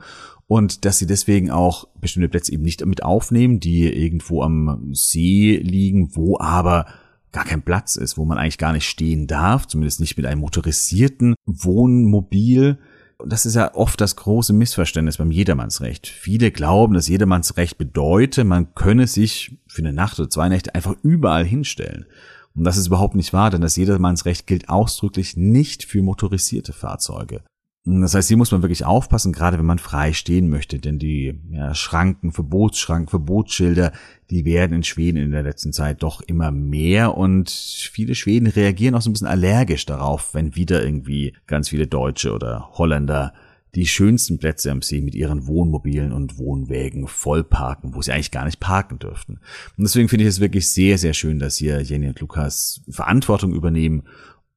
und 0.47 0.85
dass 0.85 0.99
sie 0.99 1.07
deswegen 1.07 1.51
auch 1.51 1.89
bestimmte 2.01 2.29
Plätze 2.29 2.53
eben 2.53 2.63
nicht 2.63 2.85
mit 2.85 3.03
aufnehmen, 3.03 3.61
die 3.61 3.85
irgendwo 3.85 4.43
am 4.43 4.91
See 4.93 5.57
liegen, 5.57 6.15
wo 6.15 6.39
aber 6.39 6.87
gar 7.33 7.45
kein 7.45 7.63
Platz 7.63 7.97
ist, 7.97 8.19
wo 8.19 8.25
man 8.25 8.39
eigentlich 8.39 8.59
gar 8.59 8.73
nicht 8.73 8.89
stehen 8.89 9.27
darf, 9.27 9.67
zumindest 9.67 10.01
nicht 10.01 10.17
mit 10.17 10.27
einem 10.27 10.41
motorisierten 10.41 11.35
Wohnmobil. 11.47 12.79
Und 13.19 13.33
das 13.33 13.47
ist 13.47 13.57
ja 13.57 13.75
oft 13.75 14.01
das 14.01 14.17
große 14.17 14.53
Missverständnis 14.53 15.17
beim 15.17 15.31
Jedermannsrecht. 15.31 16.07
Viele 16.07 16.51
glauben, 16.53 16.95
dass 16.95 17.09
Jedermannsrecht 17.09 17.79
bedeutet, 17.79 18.47
man 18.47 18.75
könne 18.75 19.07
sich 19.07 19.59
für 19.67 19.83
eine 19.83 19.93
Nacht 19.93 20.21
oder 20.21 20.31
zwei 20.31 20.49
Nächte 20.49 20.75
einfach 20.75 20.95
überall 21.03 21.45
hinstellen. 21.45 22.07
Und 22.57 22.65
das 22.65 22.77
ist 22.77 22.87
überhaupt 22.87 23.15
nicht 23.17 23.33
wahr, 23.33 23.51
denn 23.51 23.61
das 23.61 23.77
Jedermannsrecht 23.77 24.47
gilt 24.47 24.69
ausdrücklich 24.69 25.37
nicht 25.37 25.85
für 25.85 26.03
motorisierte 26.03 26.73
Fahrzeuge. 26.73 27.43
Das 27.87 28.15
heißt, 28.15 28.29
hier 28.29 28.39
muss 28.39 28.51
man 28.51 28.63
wirklich 28.63 28.87
aufpassen, 28.87 29.33
gerade 29.33 29.59
wenn 29.59 29.67
man 29.67 29.79
frei 29.79 30.15
stehen 30.15 30.49
möchte, 30.49 30.79
denn 30.79 30.99
die 30.99 31.39
ja, 31.51 31.75
Schranken, 31.75 32.33
Verbotsschranken, 32.33 33.09
Verbotsschilder, 33.09 33.93
die 34.31 34.47
werden 34.47 34.73
in 34.73 34.85
Schweden 34.85 35.19
in 35.19 35.33
der 35.33 35.43
letzten 35.43 35.75
Zeit 35.75 36.03
doch 36.03 36.23
immer 36.23 36.51
mehr 36.51 37.15
und 37.15 37.51
viele 37.51 38.15
Schweden 38.15 38.47
reagieren 38.47 38.95
auch 38.95 39.03
so 39.03 39.11
ein 39.11 39.13
bisschen 39.13 39.27
allergisch 39.27 39.85
darauf, 39.85 40.33
wenn 40.33 40.57
wieder 40.57 40.83
irgendwie 40.83 41.35
ganz 41.47 41.69
viele 41.69 41.87
Deutsche 41.87 42.33
oder 42.33 42.71
Holländer 42.73 43.35
die 43.75 43.87
schönsten 43.87 44.39
Plätze 44.39 44.71
am 44.71 44.83
See 44.83 45.01
mit 45.01 45.15
ihren 45.15 45.47
Wohnmobilen 45.47 46.13
und 46.13 46.39
Wohnwägen 46.39 47.09
vollparken, 47.09 47.95
wo 47.95 48.03
sie 48.03 48.13
eigentlich 48.13 48.31
gar 48.31 48.45
nicht 48.45 48.61
parken 48.61 48.99
dürften. 48.99 49.41
Und 49.77 49.85
deswegen 49.85 50.09
finde 50.09 50.25
ich 50.25 50.29
es 50.29 50.41
wirklich 50.41 50.69
sehr, 50.69 50.99
sehr 50.99 51.15
schön, 51.15 51.39
dass 51.39 51.57
hier 51.57 51.81
Jenny 51.83 52.09
und 52.09 52.21
Lukas 52.21 52.83
Verantwortung 52.89 53.53
übernehmen 53.53 54.05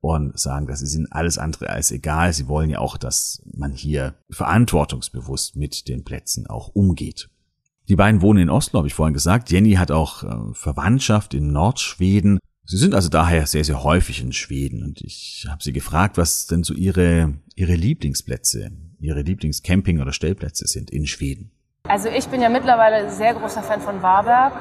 und 0.01 0.37
sagen, 0.37 0.67
das 0.67 0.81
ist 0.81 0.95
ihnen 0.95 1.11
alles 1.11 1.37
andere 1.37 1.69
als 1.69 1.91
egal. 1.91 2.31
Sie 2.33 2.47
wollen 2.47 2.69
ja 2.69 2.79
auch, 2.79 2.97
dass 2.97 3.41
man 3.51 3.71
hier 3.71 4.15
verantwortungsbewusst 4.29 5.55
mit 5.55 5.87
den 5.87 6.03
Plätzen 6.03 6.47
auch 6.47 6.69
umgeht. 6.69 7.29
Die 7.89 7.95
beiden 7.95 8.21
wohnen 8.21 8.43
in 8.43 8.49
Oslo, 8.49 8.79
habe 8.79 8.87
ich 8.87 8.93
vorhin 8.93 9.13
gesagt. 9.13 9.49
Jenny 9.49 9.73
hat 9.73 9.91
auch 9.91 10.23
äh, 10.23 10.53
Verwandtschaft 10.53 11.33
in 11.33 11.51
Nordschweden. 11.51 12.39
Sie 12.65 12.77
sind 12.77 12.93
also 12.93 13.07
daher 13.07 13.47
sehr, 13.47 13.63
sehr 13.63 13.81
häufig 13.81 14.21
in 14.21 14.33
Schweden 14.33 14.83
und 14.83 14.99
ich 15.01 15.45
habe 15.49 15.63
sie 15.63 15.71
gefragt, 15.71 16.17
was 16.17 16.47
denn 16.47 16.63
so 16.63 16.73
ihre, 16.73 17.35
ihre 17.55 17.75
Lieblingsplätze, 17.75 18.71
ihre 18.99 19.21
Lieblingscamping- 19.21 20.01
oder 20.01 20.13
Stellplätze 20.13 20.67
sind 20.67 20.91
in 20.91 21.05
Schweden. 21.05 21.51
Also 21.87 22.09
ich 22.09 22.27
bin 22.27 22.41
ja 22.41 22.49
mittlerweile 22.49 23.09
sehr 23.09 23.33
großer 23.33 23.63
Fan 23.63 23.81
von 23.81 24.01
Warberg. 24.01 24.53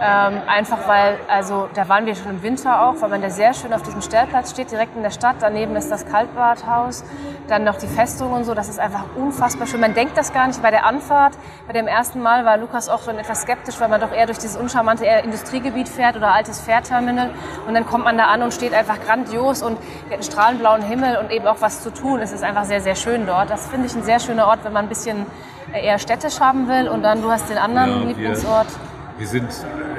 Ähm, 0.00 0.42
einfach 0.46 0.86
weil, 0.86 1.18
also 1.26 1.68
da 1.74 1.88
waren 1.88 2.06
wir 2.06 2.14
schon 2.14 2.30
im 2.30 2.42
Winter 2.42 2.82
auch, 2.82 2.94
weil 3.00 3.08
man 3.08 3.20
da 3.20 3.30
sehr 3.30 3.52
schön 3.52 3.72
auf 3.72 3.82
diesem 3.82 4.00
Stellplatz 4.00 4.52
steht, 4.52 4.70
direkt 4.70 4.96
in 4.96 5.02
der 5.02 5.10
Stadt. 5.10 5.36
Daneben 5.40 5.74
ist 5.74 5.90
das 5.90 6.06
Kaltbadhaus, 6.06 7.04
dann 7.48 7.64
noch 7.64 7.76
die 7.76 7.88
Festung 7.88 8.32
und 8.32 8.44
so. 8.44 8.54
Das 8.54 8.68
ist 8.68 8.78
einfach 8.78 9.04
unfassbar 9.16 9.66
schön. 9.66 9.80
Man 9.80 9.94
denkt 9.94 10.16
das 10.16 10.32
gar 10.32 10.46
nicht 10.46 10.62
bei 10.62 10.70
der 10.70 10.86
Anfahrt. 10.86 11.36
Bei 11.66 11.72
dem 11.72 11.88
ersten 11.88 12.22
Mal 12.22 12.44
war 12.44 12.58
Lukas 12.58 12.88
auch 12.88 13.02
schon 13.02 13.18
etwas 13.18 13.42
skeptisch, 13.42 13.80
weil 13.80 13.88
man 13.88 14.00
doch 14.00 14.12
eher 14.12 14.26
durch 14.26 14.38
dieses 14.38 14.56
uncharmante 14.56 15.04
eher 15.04 15.24
Industriegebiet 15.24 15.88
fährt 15.88 16.16
oder 16.16 16.32
altes 16.32 16.60
Fährterminal. 16.60 17.30
Und 17.66 17.74
dann 17.74 17.84
kommt 17.84 18.04
man 18.04 18.16
da 18.16 18.26
an 18.26 18.42
und 18.42 18.54
steht 18.54 18.74
einfach 18.74 19.00
grandios 19.00 19.62
und 19.62 19.78
hat 20.06 20.12
einen 20.12 20.22
strahlenblauen 20.22 20.82
Himmel 20.82 21.16
und 21.16 21.32
eben 21.32 21.46
auch 21.48 21.60
was 21.60 21.82
zu 21.82 21.92
tun. 21.92 22.20
Es 22.20 22.30
ist 22.30 22.44
einfach 22.44 22.64
sehr, 22.64 22.80
sehr 22.80 22.94
schön 22.94 23.26
dort. 23.26 23.50
Das 23.50 23.66
finde 23.66 23.86
ich 23.86 23.96
ein 23.96 24.04
sehr 24.04 24.20
schöner 24.20 24.46
Ort, 24.46 24.60
wenn 24.62 24.72
man 24.72 24.84
ein 24.84 24.88
bisschen 24.88 25.26
eher 25.72 25.98
städtisch 25.98 26.38
haben 26.38 26.68
will. 26.68 26.88
Und 26.88 27.02
dann, 27.02 27.20
du 27.20 27.30
hast 27.32 27.50
den 27.50 27.58
anderen 27.58 28.02
ja, 28.02 28.06
Lieblingsort. 28.06 28.68
Wir, 28.68 28.87
wir 29.18 29.26
sind, 29.26 29.48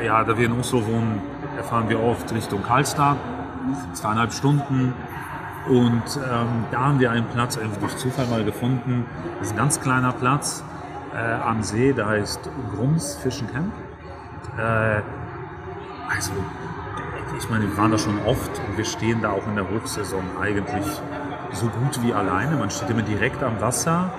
ja, 0.03 0.23
da 0.23 0.37
wir 0.37 0.45
in 0.45 0.59
Oslo 0.59 0.85
wohnen, 0.85 1.21
fahren 1.63 1.89
wir 1.89 2.01
oft 2.01 2.33
Richtung 2.33 2.63
Karlstad, 2.63 3.17
zweieinhalb 3.93 4.33
Stunden. 4.33 4.93
Und 5.67 6.03
ähm, 6.17 6.65
da 6.71 6.79
haben 6.79 6.99
wir 6.99 7.11
einen 7.11 7.27
Platz 7.27 7.57
einfach 7.57 7.77
durch 7.77 7.95
Zufall 7.97 8.25
mal 8.27 8.43
gefunden. 8.43 9.05
Das 9.37 9.47
ist 9.47 9.53
ein 9.53 9.57
ganz 9.57 9.81
kleiner 9.81 10.13
Platz 10.13 10.63
äh, 11.13 11.17
am 11.17 11.61
See, 11.63 11.93
der 11.93 12.07
heißt 12.07 12.49
Grums 12.73 13.15
Fischen 13.17 13.51
Camp. 13.51 13.73
Äh, 14.57 15.01
also, 16.09 16.31
ich 17.37 17.49
meine, 17.49 17.65
wir 17.65 17.77
waren 17.77 17.91
da 17.91 17.97
schon 17.97 18.19
oft 18.25 18.49
und 18.67 18.77
wir 18.77 18.85
stehen 18.85 19.21
da 19.21 19.31
auch 19.31 19.45
in 19.47 19.55
der 19.55 19.69
Hochsaison 19.69 20.23
eigentlich 20.41 20.85
so 21.51 21.67
gut 21.67 22.01
wie 22.03 22.13
alleine. 22.13 22.55
Man 22.55 22.71
steht 22.71 22.89
immer 22.89 23.01
direkt 23.01 23.43
am 23.43 23.59
Wasser 23.61 24.11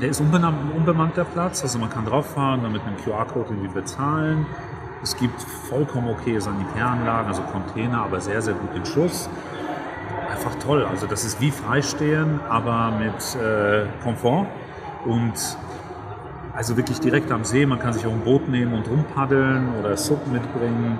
der 0.00 0.10
ist 0.10 0.20
unbemannt, 0.20 1.16
der 1.16 1.24
Platz, 1.24 1.62
also 1.62 1.78
man 1.78 1.90
kann 1.90 2.04
drauf 2.04 2.26
fahren, 2.34 2.62
dann 2.62 2.72
mit 2.72 2.82
einem 2.82 2.96
QR-Code 2.96 3.46
irgendwie 3.50 3.68
bezahlen. 3.68 4.46
Es 5.02 5.16
gibt 5.16 5.40
vollkommen 5.42 6.08
okay 6.08 6.38
Sanitäranlagen, 6.38 7.28
also 7.28 7.42
Container, 7.42 8.02
aber 8.02 8.20
sehr, 8.20 8.42
sehr 8.42 8.54
gut 8.54 8.74
in 8.74 8.84
Schuss. 8.84 9.28
Einfach 10.30 10.54
toll, 10.56 10.84
also 10.84 11.06
das 11.06 11.24
ist 11.24 11.40
wie 11.40 11.50
Freistehen, 11.50 12.40
aber 12.48 12.92
mit 12.92 13.42
äh, 13.42 13.86
Komfort 14.02 14.46
und 15.04 15.32
also 16.54 16.76
wirklich 16.76 17.00
direkt 17.00 17.30
am 17.30 17.44
See. 17.44 17.66
Man 17.66 17.78
kann 17.78 17.92
sich 17.92 18.06
auch 18.06 18.12
ein 18.12 18.20
Boot 18.20 18.48
nehmen 18.48 18.74
und 18.74 18.88
rumpaddeln 18.88 19.76
oder 19.78 19.96
Sub 19.96 20.26
mitbringen. 20.26 20.98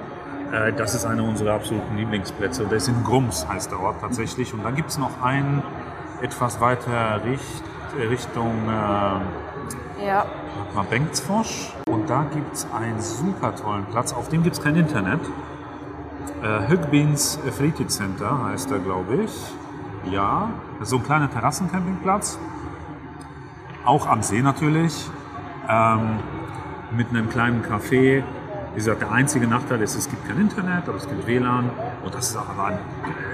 Äh, 0.52 0.72
das 0.72 0.94
ist 0.94 1.04
einer 1.04 1.24
unserer 1.24 1.54
absoluten 1.54 1.96
Lieblingsplätze. 1.96 2.62
Und 2.62 2.70
der 2.70 2.78
ist 2.78 2.88
in 2.88 3.02
Grums, 3.02 3.46
heißt 3.48 3.70
der 3.70 3.80
Ort 3.80 4.00
tatsächlich. 4.00 4.54
Und 4.54 4.64
dann 4.64 4.76
gibt 4.76 4.90
es 4.90 4.98
noch 4.98 5.20
einen 5.20 5.62
etwas 6.22 6.60
weiter 6.60 7.20
Richt 7.24 7.64
Richtung 8.06 8.52
äh, 8.68 10.06
ja. 10.06 10.26
Bengtsfors. 10.88 11.72
Und 11.86 12.08
da 12.08 12.24
gibt 12.32 12.54
es 12.54 12.66
einen 12.72 13.00
super 13.00 13.54
tollen 13.54 13.84
Platz. 13.86 14.12
Auf 14.12 14.28
dem 14.28 14.42
gibt 14.42 14.56
es 14.56 14.62
kein 14.62 14.76
Internet. 14.76 15.20
Äh, 16.42 16.68
Högbins 16.68 17.38
Center 17.88 18.44
heißt 18.44 18.70
er, 18.70 18.78
glaube 18.78 19.16
ich. 19.16 19.32
Ja, 20.10 20.50
so 20.82 20.96
ein 20.96 21.02
kleiner 21.02 21.30
Terrassencampingplatz. 21.30 22.38
Auch 23.84 24.06
am 24.06 24.22
See 24.22 24.42
natürlich. 24.42 25.10
Ähm, 25.68 26.18
mit 26.96 27.10
einem 27.10 27.28
kleinen 27.28 27.62
Café, 27.62 28.22
wie 28.22 28.74
gesagt, 28.74 29.02
der 29.02 29.12
einzige 29.12 29.46
Nachteil 29.46 29.82
ist, 29.82 29.96
es 29.96 30.08
gibt 30.08 30.26
kein 30.26 30.40
Internet, 30.40 30.88
aber 30.88 30.96
es 30.96 31.08
gibt 31.08 31.26
WLAN 31.26 31.70
und 32.04 32.14
das 32.14 32.30
ist 32.30 32.36
aber 32.36 32.64
ein, 32.64 32.78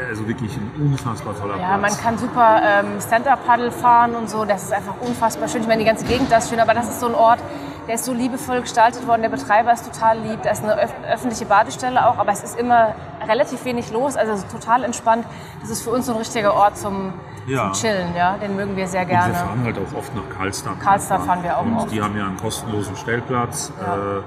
also 0.08 0.26
wirklich 0.26 0.56
ein 0.56 0.70
unfassbar 0.78 1.34
toller 1.34 1.56
ja, 1.56 1.56
Platz. 1.56 1.70
Ja, 1.70 1.76
man 1.78 1.96
kann 1.96 2.18
super 2.18 2.60
ähm, 2.64 3.00
Stand-Up-Paddle 3.00 3.70
fahren 3.70 4.14
und 4.14 4.30
so, 4.30 4.44
das 4.44 4.64
ist 4.64 4.72
einfach 4.72 4.94
unfassbar 5.00 5.48
schön. 5.48 5.62
Ich 5.62 5.68
meine, 5.68 5.80
die 5.80 5.88
ganze 5.88 6.04
Gegend 6.04 6.30
da 6.30 6.38
ist 6.38 6.50
schön, 6.50 6.60
aber 6.60 6.74
das 6.74 6.88
ist 6.88 7.00
so 7.00 7.06
ein 7.06 7.14
Ort, 7.14 7.40
der 7.86 7.96
ist 7.96 8.04
so 8.04 8.12
liebevoll 8.12 8.62
gestaltet 8.62 9.06
worden, 9.06 9.22
der 9.22 9.28
Betreiber 9.28 9.72
ist 9.72 9.84
total 9.84 10.18
lieb, 10.18 10.42
da 10.42 10.50
ist 10.50 10.64
eine 10.64 10.82
öf 10.82 10.92
öffentliche 11.08 11.44
Badestelle 11.46 12.06
auch, 12.06 12.18
aber 12.18 12.32
es 12.32 12.42
ist 12.42 12.58
immer 12.58 12.94
relativ 13.26 13.64
wenig 13.64 13.92
los, 13.92 14.16
also 14.16 14.42
total 14.50 14.84
entspannt. 14.84 15.26
Das 15.60 15.70
ist 15.70 15.82
für 15.82 15.90
uns 15.90 16.06
so 16.06 16.12
ein 16.12 16.18
richtiger 16.18 16.54
Ort 16.54 16.78
zum, 16.78 17.12
ja. 17.46 17.64
zum 17.64 17.72
Chillen, 17.72 18.14
ja, 18.16 18.36
den 18.38 18.56
mögen 18.56 18.76
wir 18.76 18.86
sehr 18.86 19.04
gerne. 19.04 19.26
Und 19.26 19.32
wir 19.32 19.46
fahren 19.46 19.64
halt 19.64 19.78
auch 19.78 19.98
oft 19.98 20.14
nach 20.14 20.28
Karlstad. 20.36 20.80
Karlstad 20.80 21.22
fahren 21.22 21.42
wir 21.42 21.58
auch 21.58 21.64
und 21.64 21.76
oft. 21.76 21.92
die 21.92 22.02
haben 22.02 22.16
ja 22.16 22.26
einen 22.26 22.36
kostenlosen 22.38 22.96
Stellplatz. 22.96 23.72
Ja. 23.80 24.18
Äh, 24.18 24.22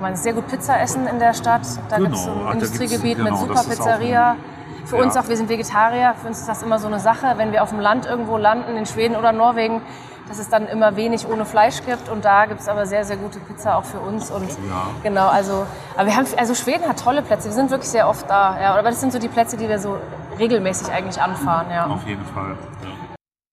man 0.00 0.12
kann 0.12 0.16
sehr 0.16 0.32
gut 0.32 0.46
Pizza 0.48 0.80
essen 0.80 1.06
in 1.06 1.18
der 1.18 1.34
Stadt. 1.34 1.62
Da 1.88 1.96
genau. 1.96 2.10
gibt 2.10 2.20
es 2.20 2.26
ein 2.26 2.52
Industriegebiet 2.52 3.18
genau, 3.18 3.30
mit 3.30 3.38
super 3.38 3.64
Pizzeria. 3.68 4.36
Für 4.84 4.98
ja. 4.98 5.02
uns 5.02 5.16
auch, 5.16 5.28
wir 5.28 5.36
sind 5.36 5.48
Vegetarier, 5.48 6.14
für 6.20 6.28
uns 6.28 6.40
ist 6.40 6.48
das 6.48 6.62
immer 6.62 6.78
so 6.78 6.86
eine 6.86 7.00
Sache, 7.00 7.34
wenn 7.36 7.52
wir 7.52 7.62
auf 7.62 7.70
dem 7.70 7.80
Land 7.80 8.06
irgendwo 8.06 8.36
landen, 8.36 8.76
in 8.76 8.86
Schweden 8.86 9.16
oder 9.16 9.32
Norwegen, 9.32 9.82
dass 10.28 10.38
es 10.38 10.48
dann 10.48 10.68
immer 10.68 10.94
wenig 10.94 11.26
ohne 11.28 11.44
Fleisch 11.44 11.84
gibt 11.84 12.08
und 12.08 12.24
da 12.24 12.46
gibt 12.46 12.60
es 12.60 12.68
aber 12.68 12.86
sehr, 12.86 13.04
sehr 13.04 13.16
gute 13.16 13.40
Pizza 13.40 13.76
auch 13.76 13.84
für 13.84 13.98
uns 13.98 14.30
und 14.30 14.48
ja. 14.48 14.86
genau, 15.02 15.26
also, 15.26 15.66
aber 15.96 16.06
wir 16.06 16.16
haben, 16.16 16.26
also 16.36 16.54
Schweden 16.54 16.86
hat 16.86 17.02
tolle 17.02 17.22
Plätze, 17.22 17.48
wir 17.48 17.52
sind 17.52 17.70
wirklich 17.70 17.90
sehr 17.90 18.08
oft 18.08 18.30
da, 18.30 18.60
ja, 18.60 18.74
aber 18.74 18.88
das 18.88 19.00
sind 19.00 19.12
so 19.12 19.18
die 19.18 19.28
Plätze, 19.28 19.56
die 19.56 19.68
wir 19.68 19.80
so 19.80 19.96
regelmäßig 20.38 20.92
eigentlich 20.92 21.20
anfahren, 21.20 21.66
ja. 21.70 21.86
Auf 21.86 22.06
jeden 22.06 22.24
Fall, 22.24 22.56
ja. 22.84 22.90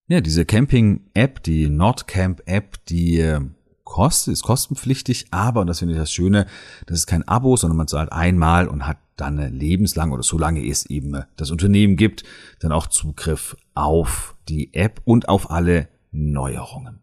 Ja, 0.08 0.22
diese 0.22 0.46
Camping-App, 0.46 1.42
die 1.42 1.70
Nordcamp-App, 1.70 2.86
die 2.90 3.20
äh, 3.20 3.40
kostet, 3.84 4.34
ist 4.34 4.44
kostenpflichtig, 4.44 5.28
aber, 5.32 5.62
und 5.62 5.68
das 5.68 5.80
finde 5.80 5.94
ich 5.94 6.00
das 6.00 6.12
Schöne, 6.12 6.48
das 6.86 7.00
ist 7.00 7.08
kein 7.08 7.28
Abo, 7.28 7.56
sondern 7.58 7.78
man 7.78 7.88
zahlt 7.88 8.12
einmal 8.12 8.68
und 8.68 8.88
hat 8.88 8.98
dann 9.16 9.38
lebenslang 9.38 10.12
oder 10.12 10.24
solange 10.24 10.66
es 10.66 10.86
eben 10.88 11.24
das 11.36 11.52
Unternehmen 11.52 11.98
gibt, 11.98 12.24
dann 12.60 12.72
auch 12.72 12.88
Zugriff 12.88 13.56
auf 13.76 14.36
die 14.50 14.74
App 14.74 15.02
und 15.06 15.30
auf 15.30 15.52
alle 15.52 15.88
Neuerungen. 16.12 17.03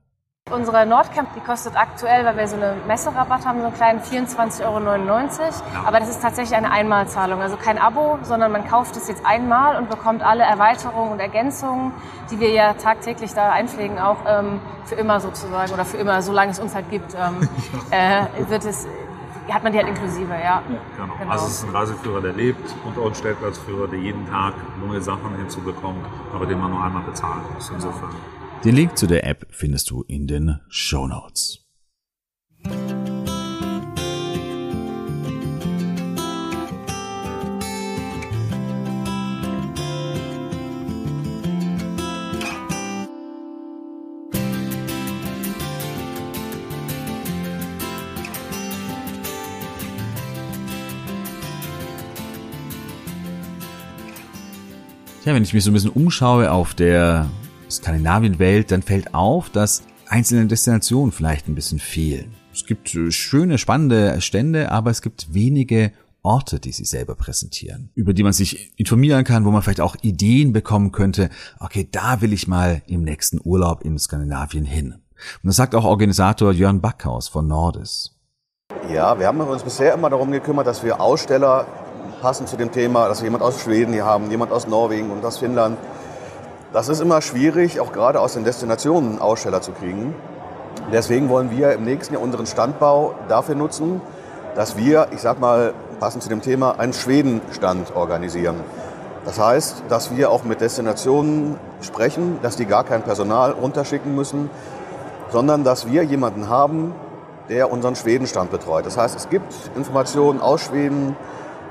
Unsere 0.50 0.84
Nordcamp, 0.84 1.28
die 1.34 1.40
kostet 1.40 1.76
aktuell, 1.76 2.24
weil 2.24 2.36
wir 2.36 2.48
so 2.48 2.56
eine 2.56 2.74
Messerabatt 2.88 3.46
haben, 3.46 3.60
so 3.60 3.66
einen 3.66 3.74
kleinen 3.74 4.00
24,99 4.00 4.64
Euro. 4.64 4.76
Aber 5.86 6.00
das 6.00 6.08
ist 6.08 6.20
tatsächlich 6.20 6.56
eine 6.56 6.72
Einmalzahlung, 6.72 7.40
also 7.40 7.56
kein 7.56 7.78
Abo, 7.78 8.18
sondern 8.22 8.50
man 8.50 8.66
kauft 8.66 8.96
es 8.96 9.06
jetzt 9.08 9.24
einmal 9.24 9.76
und 9.76 9.88
bekommt 9.88 10.22
alle 10.22 10.42
Erweiterungen 10.42 11.12
und 11.12 11.20
Ergänzungen, 11.20 11.92
die 12.30 12.40
wir 12.40 12.50
ja 12.50 12.74
tagtäglich 12.74 13.32
da 13.32 13.50
einpflegen, 13.50 13.98
auch 13.98 14.18
ähm, 14.26 14.60
für 14.84 14.96
immer 14.96 15.20
sozusagen 15.20 15.72
oder 15.72 15.84
für 15.84 15.98
immer, 15.98 16.20
solange 16.20 16.50
es 16.50 16.58
uns 16.58 16.74
halt 16.74 16.90
gibt, 16.90 17.14
ähm, 17.14 17.48
äh, 17.90 18.50
wird 18.50 18.64
es 18.64 18.86
hat 19.52 19.64
man 19.64 19.72
die 19.72 19.78
halt 19.78 19.88
inklusive, 19.88 20.32
ja. 20.32 20.62
Genau. 20.96 21.12
genau. 21.18 21.30
Also 21.30 21.46
es 21.46 21.54
ist 21.54 21.64
ein 21.64 21.70
Reiseführer, 21.70 22.20
der 22.20 22.32
lebt 22.34 22.72
und 22.84 22.96
auch 22.98 23.08
ein 23.08 23.14
Stellplatzführer, 23.14 23.88
der 23.88 23.98
jeden 23.98 24.28
Tag 24.30 24.54
neue 24.86 25.00
Sachen 25.00 25.34
hinzubekommt, 25.36 26.06
aber 26.32 26.46
den 26.46 26.60
man 26.60 26.70
nur 26.70 26.84
einmal 26.84 27.02
bezahlen 27.02 27.42
muss. 27.54 27.70
Insofern. 27.70 28.10
Den 28.62 28.76
Link 28.76 28.98
zu 28.98 29.06
der 29.06 29.26
App 29.26 29.46
findest 29.48 29.88
du 29.88 30.02
in 30.02 30.26
den 30.26 30.60
Show 30.68 31.06
Notes. 31.06 31.64
Ja, 55.24 55.34
wenn 55.34 55.42
ich 55.42 55.54
mich 55.54 55.64
so 55.64 55.70
ein 55.70 55.72
bisschen 55.72 55.90
umschaue 55.90 56.52
auf 56.52 56.74
der 56.74 57.30
Skandinavienwelt, 57.70 58.70
dann 58.70 58.83
fällt 58.83 59.14
auf, 59.14 59.50
dass 59.50 59.83
einzelne 60.09 60.46
Destinationen 60.46 61.12
vielleicht 61.12 61.48
ein 61.48 61.54
bisschen 61.54 61.78
fehlen. 61.78 62.35
Es 62.52 62.66
gibt 62.66 62.94
äh, 62.94 63.11
schöne, 63.11 63.59
spannende 63.59 64.20
Stände, 64.20 64.72
aber 64.72 64.90
es 64.90 65.02
gibt 65.02 65.33
wenige 65.33 65.92
Orte, 66.22 66.61
die 66.61 66.72
sie 66.72 66.85
selber 66.85 67.14
präsentieren, 67.14 67.90
über 67.94 68.12
die 68.12 68.22
man 68.22 68.33
sich 68.33 68.78
informieren 68.78 69.24
kann, 69.24 69.44
wo 69.44 69.50
man 69.50 69.62
vielleicht 69.62 69.80
auch 69.80 69.96
Ideen 70.02 70.52
bekommen 70.52 70.92
könnte, 70.92 71.30
okay, 71.59 71.88
da 71.90 72.20
will 72.20 72.33
ich 72.33 72.46
mal 72.46 72.83
im 72.87 73.02
nächsten 73.02 73.40
Urlaub 73.42 73.83
in 73.85 73.98
Skandinavien 73.98 74.64
hin. 74.64 74.92
Und 74.92 75.46
das 75.46 75.56
sagt 75.56 75.74
auch 75.74 75.85
Organisator 75.85 76.52
Jörn 76.52 76.80
Backhaus 76.80 77.28
von 77.28 77.46
Nordis. 77.46 78.16
Ja, 78.92 79.18
wir 79.18 79.26
haben 79.26 79.40
uns 79.40 79.62
bisher 79.62 79.94
immer 79.94 80.11
darum 80.11 80.30
gekümmert, 80.30 80.66
dass 80.66 80.83
wir 80.85 81.00
Aussteller 81.00 81.66
passend 82.20 82.48
zu 82.48 82.56
dem 82.56 82.70
Thema, 82.70 83.09
dass 83.09 83.20
wir 83.20 83.26
jemand 83.26 83.42
aus 83.42 83.61
Schweden 83.62 83.92
hier 83.92 84.04
haben, 84.04 84.30
jemand 84.30 84.52
aus 84.52 84.66
Norwegen 84.66 85.11
und 85.11 85.24
aus 85.24 85.38
Finnland. 85.38 85.78
Das 86.72 86.88
ist 86.88 87.00
immer 87.00 87.20
schwierig, 87.20 87.80
auch 87.80 87.90
gerade 87.90 88.20
aus 88.20 88.35
den 88.35 88.44
Destinationen 88.44 89.20
Aussteller 89.20 89.61
zu 89.61 89.72
kriegen. 89.72 90.14
Deswegen 90.92 91.28
wollen 91.28 91.50
wir 91.50 91.72
im 91.72 91.83
nächsten 91.83 92.14
Jahr 92.14 92.22
unseren 92.22 92.46
Standbau 92.46 93.16
dafür 93.28 93.56
nutzen, 93.56 94.00
dass 94.54 94.76
wir, 94.76 95.09
ich 95.11 95.20
sag 95.20 95.40
mal, 95.40 95.74
passend 95.98 96.22
zu 96.22 96.28
dem 96.28 96.42
Thema, 96.42 96.78
einen 96.78 96.92
Schwedenstand 96.92 97.96
organisieren. 97.96 98.54
Das 99.24 99.40
heißt, 99.40 99.83
dass 99.88 100.16
wir 100.16 100.30
auch 100.30 100.44
mit 100.44 100.61
Destinationen 100.61 101.59
sprechen, 101.80 102.38
dass 102.40 102.54
die 102.54 102.66
gar 102.66 102.85
kein 102.85 103.02
Personal 103.02 103.50
runterschicken 103.50 104.14
müssen, 104.14 104.48
sondern 105.30 105.64
dass 105.64 105.90
wir 105.90 106.04
jemanden 106.04 106.48
haben, 106.48 106.94
der 107.48 107.72
unseren 107.72 107.96
Schwedenstand 107.96 108.52
betreut. 108.52 108.87
Das 108.87 108.96
heißt, 108.96 109.16
es 109.16 109.28
gibt 109.28 109.52
Informationen 109.74 110.40
aus 110.40 110.61
Schweden, 110.61 111.16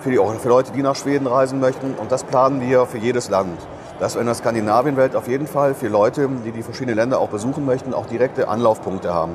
für, 0.01 0.11
die, 0.11 0.17
für 0.17 0.49
Leute, 0.49 0.73
die 0.73 0.81
nach 0.81 0.97
Schweden 0.97 1.25
reisen 1.25 1.61
möchten. 1.61 1.93
Und 1.93 2.11
das 2.11 2.25
planen 2.25 2.59
wir 2.59 2.85
für 2.85 2.97
jedes 2.97 3.29
Land. 3.29 3.57
Dass 3.99 4.15
wir 4.15 4.21
in 4.21 4.27
der 4.27 4.35
Skandinavienwelt 4.35 5.15
auf 5.15 5.27
jeden 5.27 5.45
Fall 5.45 5.73
für 5.73 5.89
Leute, 5.89 6.29
die 6.45 6.51
die 6.51 6.63
verschiedenen 6.63 6.95
Länder 6.95 7.19
auch 7.19 7.29
besuchen 7.29 7.65
möchten, 7.65 7.93
auch 7.93 8.05
direkte 8.05 8.47
Anlaufpunkte 8.47 9.13
haben. 9.13 9.33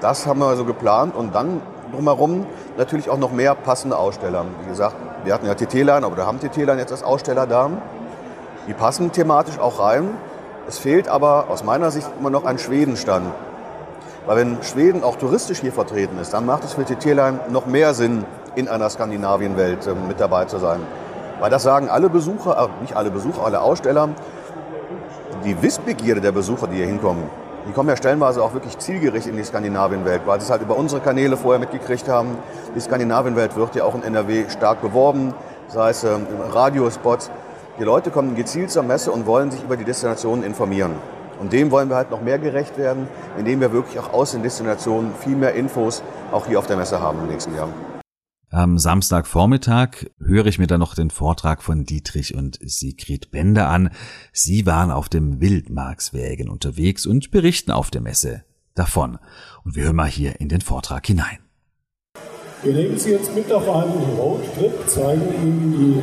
Das 0.00 0.26
haben 0.26 0.40
wir 0.40 0.54
so 0.56 0.64
geplant 0.64 1.14
und 1.16 1.34
dann 1.34 1.62
drumherum 1.92 2.44
natürlich 2.76 3.08
auch 3.08 3.16
noch 3.16 3.32
mehr 3.32 3.54
passende 3.54 3.96
Aussteller. 3.96 4.44
Wie 4.62 4.68
gesagt, 4.68 4.96
wir 5.24 5.32
hatten 5.32 5.46
ja 5.46 5.54
TT-Line, 5.54 6.04
aber 6.04 6.16
wir 6.16 6.26
haben 6.26 6.38
TT-Line 6.38 6.78
jetzt 6.78 6.92
als 6.92 7.02
Aussteller 7.02 7.46
da. 7.46 7.70
Die 8.68 8.74
passen 8.74 9.12
thematisch 9.12 9.58
auch 9.58 9.80
rein. 9.80 10.10
Es 10.68 10.78
fehlt 10.78 11.08
aber 11.08 11.46
aus 11.48 11.64
meiner 11.64 11.90
Sicht 11.90 12.08
immer 12.18 12.30
noch 12.30 12.44
ein 12.44 12.58
Schwedenstand. 12.58 13.32
Weil 14.26 14.36
wenn 14.36 14.62
Schweden 14.62 15.04
auch 15.04 15.16
touristisch 15.16 15.60
hier 15.60 15.72
vertreten 15.72 16.18
ist, 16.18 16.34
dann 16.34 16.44
macht 16.44 16.64
es 16.64 16.74
für 16.74 16.84
TT-Line 16.84 17.40
noch 17.48 17.66
mehr 17.66 17.94
Sinn, 17.94 18.24
in 18.56 18.68
einer 18.68 18.90
Skandinavienwelt 18.90 19.86
ähm, 19.86 20.08
mit 20.08 20.18
dabei 20.18 20.46
zu 20.46 20.58
sein. 20.58 20.80
Weil 21.40 21.50
das 21.50 21.62
sagen 21.62 21.88
alle 21.88 22.08
Besucher, 22.08 22.56
äh, 22.58 22.82
nicht 22.82 22.96
alle 22.96 23.10
Besucher, 23.10 23.44
alle 23.44 23.60
Aussteller, 23.60 24.08
die 25.44 25.60
Wissbegierde 25.62 26.20
der 26.20 26.32
Besucher, 26.32 26.66
die 26.66 26.76
hier 26.76 26.86
hinkommen, 26.86 27.24
die 27.68 27.72
kommen 27.72 27.88
ja 27.88 27.96
stellenweise 27.96 28.42
auch 28.42 28.54
wirklich 28.54 28.78
zielgerichtet 28.78 29.32
in 29.32 29.38
die 29.38 29.44
Skandinavienwelt, 29.44 30.22
weil 30.24 30.38
sie 30.38 30.44
es 30.44 30.50
halt 30.50 30.62
über 30.62 30.76
unsere 30.76 31.00
Kanäle 31.00 31.36
vorher 31.36 31.58
mitgekriegt 31.58 32.08
haben. 32.08 32.38
Die 32.76 32.80
Skandinavienwelt 32.80 33.56
wird 33.56 33.74
ja 33.74 33.82
auch 33.84 33.94
in 33.96 34.04
NRW 34.04 34.48
stark 34.50 34.80
beworben, 34.80 35.34
sei 35.66 35.90
es 35.90 36.04
ähm, 36.04 36.26
Radiospots. 36.52 37.30
Die 37.80 37.84
Leute 37.84 38.10
kommen 38.10 38.36
gezielt 38.36 38.70
zur 38.70 38.84
Messe 38.84 39.10
und 39.10 39.26
wollen 39.26 39.50
sich 39.50 39.64
über 39.64 39.76
die 39.76 39.84
Destinationen 39.84 40.44
informieren. 40.44 40.92
Und 41.40 41.52
dem 41.52 41.70
wollen 41.72 41.88
wir 41.88 41.96
halt 41.96 42.10
noch 42.10 42.22
mehr 42.22 42.38
gerecht 42.38 42.78
werden, 42.78 43.08
indem 43.36 43.60
wir 43.60 43.72
wirklich 43.72 43.98
auch 43.98 44.12
aus 44.12 44.30
den 44.30 44.42
Destinationen 44.42 45.12
viel 45.18 45.36
mehr 45.36 45.54
Infos 45.54 46.02
auch 46.32 46.46
hier 46.46 46.58
auf 46.58 46.66
der 46.66 46.76
Messe 46.76 47.00
haben 47.00 47.18
im 47.20 47.26
nächsten 47.26 47.54
Jahr. 47.54 47.68
Am 48.50 48.78
Samstagvormittag 48.78 50.06
höre 50.20 50.46
ich 50.46 50.60
mir 50.60 50.68
dann 50.68 50.78
noch 50.78 50.94
den 50.94 51.10
Vortrag 51.10 51.64
von 51.64 51.84
Dietrich 51.84 52.36
und 52.36 52.60
Sigrid 52.62 53.32
Bender 53.32 53.68
an. 53.68 53.90
Sie 54.32 54.66
waren 54.66 54.92
auf 54.92 55.08
dem 55.08 55.40
Wildmarkswägen 55.40 56.48
unterwegs 56.48 57.06
und 57.06 57.32
berichten 57.32 57.72
auf 57.72 57.90
der 57.90 58.02
Messe 58.02 58.44
davon. 58.76 59.18
Und 59.64 59.74
wir 59.74 59.84
hören 59.84 59.96
mal 59.96 60.08
hier 60.08 60.40
in 60.40 60.48
den 60.48 60.60
Vortrag 60.60 61.04
hinein. 61.08 61.38
Wir 62.62 62.72
nehmen 62.72 62.96
Sie 62.96 63.10
jetzt 63.10 63.34
mit 63.34 63.50
auf 63.52 63.68
einen 63.68 64.16
Roadtrip, 64.16 64.88
zeigen 64.88 65.28
Ihnen 65.42 66.02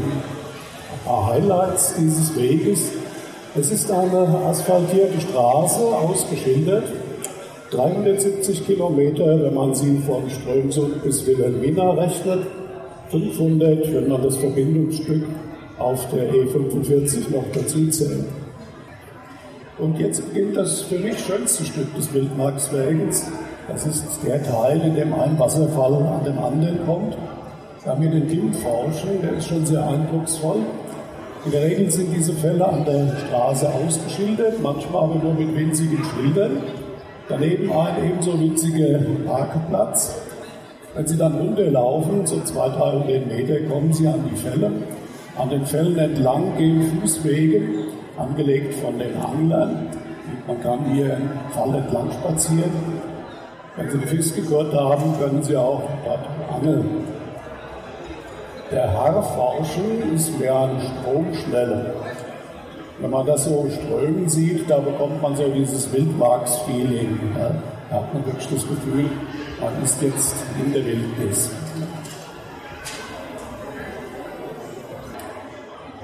die 1.05 1.09
Highlights 1.09 1.95
dieses 1.95 2.35
Weges. 2.35 2.91
Es 3.55 3.71
ist 3.71 3.89
eine 3.89 4.27
asphaltierte 4.45 5.21
Straße, 5.21 5.79
ausgeschildert. 5.79 7.02
370 7.73 8.65
Kilometer, 8.65 9.43
wenn 9.43 9.53
man 9.53 9.73
sie 9.73 9.97
von 10.05 10.29
Strömsund 10.29 11.03
bis 11.03 11.25
Wilhelmina 11.25 11.91
rechnet, 11.91 12.45
500, 13.09 13.93
wenn 13.93 14.07
man 14.07 14.21
das 14.21 14.37
Verbindungsstück 14.37 15.23
auf 15.79 16.07
der 16.09 16.31
E45 16.31 17.31
noch 17.31 17.45
dazu 17.53 17.87
zählt. 17.89 18.25
Und 19.79 19.99
jetzt 19.99 20.27
beginnt 20.33 20.55
das 20.55 20.81
für 20.81 20.99
mich 20.99 21.19
schönste 21.19 21.65
Stück 21.65 21.93
des 21.95 22.13
Wildmarkswegens. 22.13 23.25
Das 23.67 23.85
ist 23.85 24.19
der 24.25 24.43
Teil, 24.43 24.81
in 24.81 24.95
dem 24.95 25.13
ein 25.13 25.37
Wasserfall 25.39 25.93
an 25.93 26.23
den 26.23 26.37
anderen 26.37 26.85
kommt. 26.85 27.17
Wir 27.83 27.91
haben 27.91 28.01
hier 28.01 28.11
den 28.11 28.27
Glimmforschen, 28.27 29.21
der 29.21 29.33
ist 29.33 29.47
schon 29.47 29.65
sehr 29.65 29.85
eindrucksvoll. 29.87 30.59
In 31.45 31.51
der 31.51 31.63
Regel 31.63 31.91
sind 31.91 32.15
diese 32.15 32.33
Fälle 32.33 32.65
an 32.65 32.85
der 32.85 33.15
Straße 33.27 33.67
ausgeschildert, 33.67 34.61
manchmal 34.61 35.03
aber 35.03 35.15
nur 35.15 35.33
mit 35.33 35.55
winzigen 35.55 35.99
Schildern. 36.03 36.61
Daneben 37.29 37.71
ein 37.71 38.05
ebenso 38.05 38.37
winziger 38.39 38.99
Parkplatz. 39.25 40.21
Wenn 40.93 41.07
Sie 41.07 41.17
dann 41.17 41.35
runterlaufen, 41.35 42.25
so 42.25 42.41
200, 42.41 42.79
300 42.79 43.27
Meter, 43.27 43.59
kommen 43.69 43.93
Sie 43.93 44.07
an 44.07 44.29
die 44.29 44.35
Fälle. 44.35 44.71
An 45.37 45.49
den 45.49 45.65
Fällen 45.65 45.97
entlang 45.97 46.55
gehen 46.57 46.99
Fußwege, 47.01 47.61
angelegt 48.17 48.75
von 48.75 48.99
den 48.99 49.15
Anglern. 49.17 49.87
Man 50.47 50.61
kann 50.61 50.85
hier 50.93 51.13
im 51.15 51.29
Fall 51.51 51.73
entlang 51.73 52.11
spazieren. 52.11 52.71
Wenn 53.77 53.89
Sie 53.89 53.97
eine 53.97 54.07
Fiskegurt 54.07 54.73
haben, 54.73 55.17
können 55.19 55.41
Sie 55.41 55.55
auch 55.55 55.81
dort 56.05 56.27
angeln. 56.53 56.85
Der 58.69 58.91
Haarforschen 58.91 60.13
ist 60.13 60.37
mehr 60.39 60.55
eine 60.55 60.79
Stromschnelle. 60.81 61.93
Wenn 62.99 63.09
man 63.09 63.25
das 63.25 63.45
so 63.45 63.67
strömen 63.69 64.29
sieht, 64.29 64.69
da 64.69 64.77
bekommt 64.77 65.21
man 65.21 65.35
so 65.35 65.47
dieses 65.49 65.91
Wildmarks-Feeling. 65.91 67.19
Ja. 67.37 67.51
Da 67.89 67.95
hat 67.95 68.13
man 68.13 68.25
wirklich 68.25 68.47
das 68.47 68.67
Gefühl, 68.67 69.09
man 69.59 69.83
ist 69.83 70.01
jetzt 70.01 70.35
in 70.63 70.73
der 70.73 70.85
Wildnis. 70.85 71.49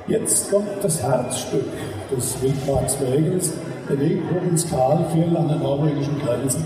Jetzt 0.07 0.49
kommt 0.49 0.83
das 0.83 1.03
Herzstück 1.03 1.65
des 2.11 2.41
Wildmarksweges, 2.41 3.53
der 3.87 3.99
Weg 3.99 4.21
hoch 4.31 4.49
ins 4.49 4.67
Karlfjell 4.67 5.37
an 5.37 5.47
der 5.47 5.57
norwegischen 5.57 6.19
Grenze. 6.19 6.57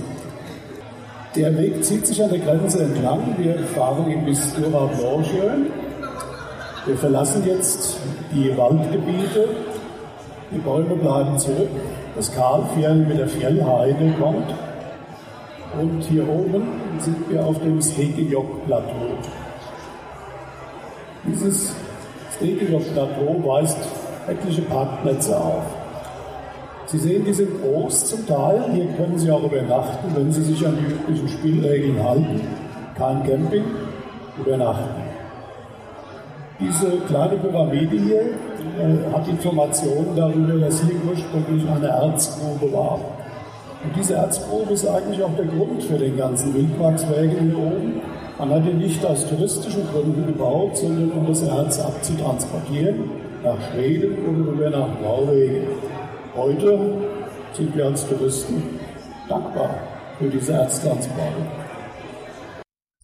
Der 1.35 1.57
Weg 1.57 1.83
zieht 1.83 2.07
sich 2.07 2.23
an 2.23 2.29
der 2.29 2.39
Grenze 2.39 2.83
entlang. 2.83 3.35
Wir 3.37 3.57
fahren 3.75 4.09
ihn 4.09 4.23
bis 4.23 4.53
Dora 4.53 4.85
Blauschön. 4.85 5.67
Wir 6.85 6.97
verlassen 6.97 7.43
jetzt 7.45 7.97
die 8.31 8.55
Waldgebiete 8.57 9.47
die 10.53 10.59
Bäume 10.59 10.95
bleiben 10.95 11.37
zurück. 11.37 11.69
Das 12.15 12.33
Kahlfjell 12.33 12.95
mit 12.95 13.19
der 13.19 13.27
Fjellheide 13.27 14.13
kommt. 14.19 14.53
Und 15.79 16.01
hier 16.03 16.27
oben 16.29 16.67
sind 16.99 17.29
wir 17.29 17.43
auf 17.45 17.59
dem 17.59 17.81
Stekejock-Plateau. 17.81 19.17
Dieses 21.25 21.73
Stekejock-Plateau 22.37 23.41
weist 23.43 23.77
etliche 24.27 24.61
Parkplätze 24.63 25.35
auf. 25.35 25.63
Sie 26.85 26.99
sehen, 26.99 27.25
die 27.25 27.33
sind 27.33 27.49
groß 27.61 28.05
zum 28.05 28.27
Teil. 28.27 28.65
Hier 28.73 28.85
können 28.97 29.17
Sie 29.17 29.31
auch 29.31 29.43
übernachten, 29.43 30.15
wenn 30.15 30.31
Sie 30.31 30.43
sich 30.43 30.65
an 30.65 30.77
die 30.77 30.93
üblichen 30.93 31.27
Spielregeln 31.27 32.03
halten. 32.03 32.41
Kein 32.95 33.23
Camping, 33.23 33.63
übernachten. 34.37 35.01
Diese 36.59 36.97
kleine 37.07 37.37
Pyramide 37.37 37.97
hier 37.97 38.21
äh, 38.79 39.13
hat 39.13 39.27
Informationen 39.27 40.15
darüber, 40.15 40.53
dass 40.59 40.81
hier 40.81 40.95
ursprünglich 41.07 41.69
eine 41.69 41.87
Erzgrube 41.87 42.71
war. 42.73 42.99
Und 43.83 43.95
diese 43.95 44.15
Erzgrube 44.15 44.73
ist 44.73 44.87
eigentlich 44.87 45.21
auch 45.21 45.35
der 45.35 45.45
Grund 45.45 45.83
für 45.83 45.97
den 45.97 46.17
ganzen 46.17 46.53
Wildparkswägen 46.53 47.49
hier 47.49 47.57
oben. 47.57 48.01
Man 48.39 48.49
hat 48.49 48.65
ihn 48.65 48.77
nicht 48.77 49.05
aus 49.05 49.27
touristischen 49.27 49.83
Gründen 49.91 50.25
gebaut, 50.25 50.77
sondern 50.77 51.11
um 51.11 51.27
das 51.27 51.43
Erz 51.43 51.79
abzutransportieren 51.79 53.09
nach 53.43 53.57
Schweden 53.71 54.17
oder 54.25 54.51
rüber 54.51 54.69
nach 54.69 55.01
Norwegen. 55.01 55.67
Heute 56.35 56.79
sind 57.53 57.75
wir 57.75 57.85
als 57.85 58.07
Touristen 58.07 58.79
dankbar 59.27 59.69
für 60.17 60.29
diese 60.29 60.53
Erztransporte. 60.53 61.45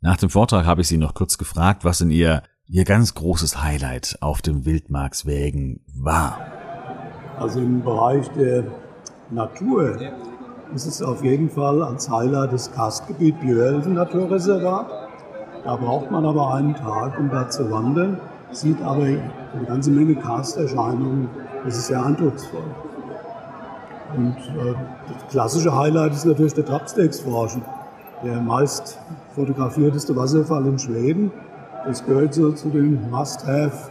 Nach 0.01 0.17
dem 0.17 0.29
Vortrag 0.29 0.65
habe 0.65 0.81
ich 0.81 0.87
Sie 0.87 0.97
noch 0.97 1.13
kurz 1.13 1.37
gefragt, 1.37 1.83
was 1.83 1.99
in 1.99 2.09
Ihr, 2.09 2.41
Ihr 2.71 2.83
ganz 2.83 3.15
großes 3.15 3.63
Highlight 3.63 4.19
auf 4.21 4.43
dem 4.43 4.63
Wildmarkswägen 4.63 5.79
war. 5.95 6.37
Also 7.39 7.61
im 7.61 7.81
Bereich 7.81 8.29
der 8.37 8.63
Natur 9.31 9.97
ist 10.75 10.85
es 10.85 11.01
auf 11.01 11.23
jeden 11.23 11.49
Fall 11.49 11.81
als 11.81 12.07
Highlight 12.11 12.53
das 12.53 12.71
Karstgebiet 12.71 13.39
Björlsen 13.39 13.95
Naturreservat. 13.95 14.85
Da 15.63 15.75
braucht 15.77 16.11
man 16.11 16.23
aber 16.27 16.53
einen 16.53 16.75
Tag, 16.75 17.17
um 17.17 17.31
da 17.31 17.49
zu 17.49 17.71
wandern, 17.71 18.21
sieht 18.51 18.79
aber 18.83 19.01
eine 19.01 19.65
ganze 19.65 19.89
Menge 19.89 20.15
Karsterscheinungen. 20.17 21.27
Das 21.65 21.75
ist 21.75 21.87
sehr 21.87 22.05
eindrucksvoll. 22.05 22.75
Und 24.15 24.37
äh, 24.37 24.75
das 25.11 25.31
klassische 25.31 25.75
Highlight 25.75 26.13
ist 26.13 26.25
natürlich 26.25 26.53
der 26.53 26.65
Trapstegsforschen, 26.65 27.63
der 28.23 28.39
meist 28.39 28.99
fotografierteste 29.33 30.15
Wasserfall 30.15 30.67
in 30.67 30.77
Schweden. 30.77 31.31
Das 31.85 32.05
gehört 32.05 32.33
so 32.33 32.51
zu 32.51 32.69
den 32.69 33.09
Must-Have. 33.09 33.89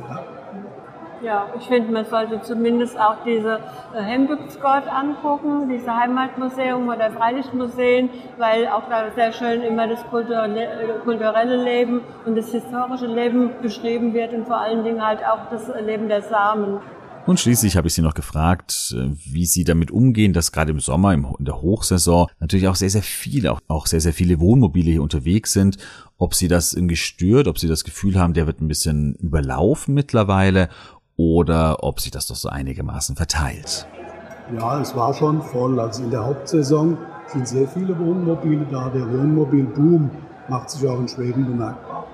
Ja, 1.20 1.48
ich 1.58 1.66
finde, 1.66 1.92
man 1.92 2.04
sollte 2.04 2.40
zumindest 2.42 2.98
auch 2.98 3.16
diese 3.26 3.58
äh, 3.92 4.00
Hembygdsgott 4.00 4.86
angucken, 4.86 5.68
diese 5.68 5.96
Heimatmuseum 5.96 6.88
oder 6.88 7.10
Freilichtmuseen, 7.10 8.08
weil 8.36 8.68
auch 8.68 8.84
da 8.88 9.10
sehr 9.16 9.32
schön 9.32 9.62
immer 9.62 9.88
das 9.88 10.00
äh, 10.02 10.78
kulturelle 11.02 11.56
Leben 11.56 12.02
und 12.24 12.38
das 12.38 12.52
historische 12.52 13.06
Leben 13.06 13.50
beschrieben 13.60 14.14
wird 14.14 14.32
und 14.32 14.46
vor 14.46 14.58
allen 14.58 14.84
Dingen 14.84 15.04
halt 15.04 15.18
auch 15.26 15.50
das 15.50 15.68
Leben 15.84 16.08
der 16.08 16.22
Samen. 16.22 16.78
Und 17.28 17.38
schließlich 17.38 17.76
habe 17.76 17.88
ich 17.88 17.92
sie 17.92 18.00
noch 18.00 18.14
gefragt, 18.14 18.94
äh, 18.96 19.10
wie 19.30 19.44
sie 19.44 19.62
damit 19.62 19.90
umgehen, 19.90 20.32
dass 20.32 20.50
gerade 20.50 20.70
im 20.70 20.80
Sommer, 20.80 21.12
in 21.12 21.44
der 21.44 21.60
Hochsaison, 21.60 22.28
natürlich 22.40 22.68
auch 22.68 22.74
sehr, 22.74 22.88
sehr 22.88 23.02
viele, 23.02 23.58
auch 23.68 23.86
sehr, 23.86 24.00
sehr 24.00 24.14
viele 24.14 24.40
Wohnmobile 24.40 24.90
hier 24.92 25.02
unterwegs 25.02 25.52
sind. 25.52 25.76
Ob 26.16 26.34
sie 26.34 26.48
das 26.48 26.72
irgendwie 26.72 26.96
stört, 26.96 27.46
ob 27.46 27.58
sie 27.58 27.68
das 27.68 27.84
Gefühl 27.84 28.18
haben, 28.18 28.32
der 28.32 28.46
wird 28.46 28.62
ein 28.62 28.66
bisschen 28.68 29.14
überlaufen 29.16 29.92
mittlerweile 29.92 30.70
oder 31.18 31.84
ob 31.84 32.00
sich 32.00 32.10
das 32.10 32.28
doch 32.28 32.34
so 32.34 32.48
einigermaßen 32.48 33.14
verteilt. 33.14 33.86
Ja, 34.58 34.80
es 34.80 34.96
war 34.96 35.12
schon 35.12 35.42
voll. 35.42 35.78
Also 35.78 36.04
in 36.04 36.10
der 36.10 36.24
Hauptsaison 36.24 36.96
sind 37.26 37.46
sehr 37.46 37.68
viele 37.68 37.98
Wohnmobile 37.98 38.66
da. 38.70 38.88
Der 38.88 39.06
Wohnmobilboom 39.06 40.10
macht 40.48 40.70
sich 40.70 40.88
auch 40.88 40.98
in 40.98 41.08
Schweden 41.08 41.44
bemerkbar. 41.44 42.06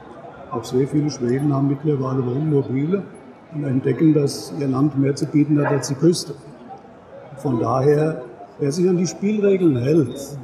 Auch 0.51 0.65
sehr 0.65 0.89
viele 0.89 1.09
Schweden 1.09 1.55
haben 1.55 1.69
mittlerweile 1.69 2.27
Wohnmobile 2.27 3.05
und 3.55 3.65
entdecken, 3.65 4.15
dass 4.15 4.53
ihr 4.59 4.69
Land 4.69 4.99
mehr 4.99 5.15
zu 5.15 5.27
bieten 5.27 5.59
hat 5.61 5.73
als 5.73 5.89
die 5.89 5.95
Küste. 5.95 6.35
Von 7.37 7.61
daher, 7.61 8.23
wer 8.59 8.73
sich 8.73 8.89
an 8.89 8.97
die 8.97 9.07
Spielregeln 9.07 9.77
hält, 9.77 10.39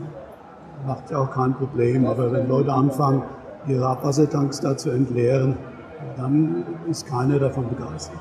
macht 0.87 1.11
ja 1.11 1.19
auch 1.19 1.31
kein 1.31 1.55
Problem. 1.55 2.07
Aber 2.07 2.33
wenn 2.33 2.49
Leute 2.49 2.73
anfangen, 2.73 3.23
ihre 3.69 3.87
Abwassertanks 3.87 4.61
da 4.61 4.77
zu 4.77 4.91
entleeren, 4.91 5.57
dann 6.17 6.65
ist 6.89 7.07
keiner 7.07 7.39
davon 7.39 7.69
begeistert. 7.69 8.21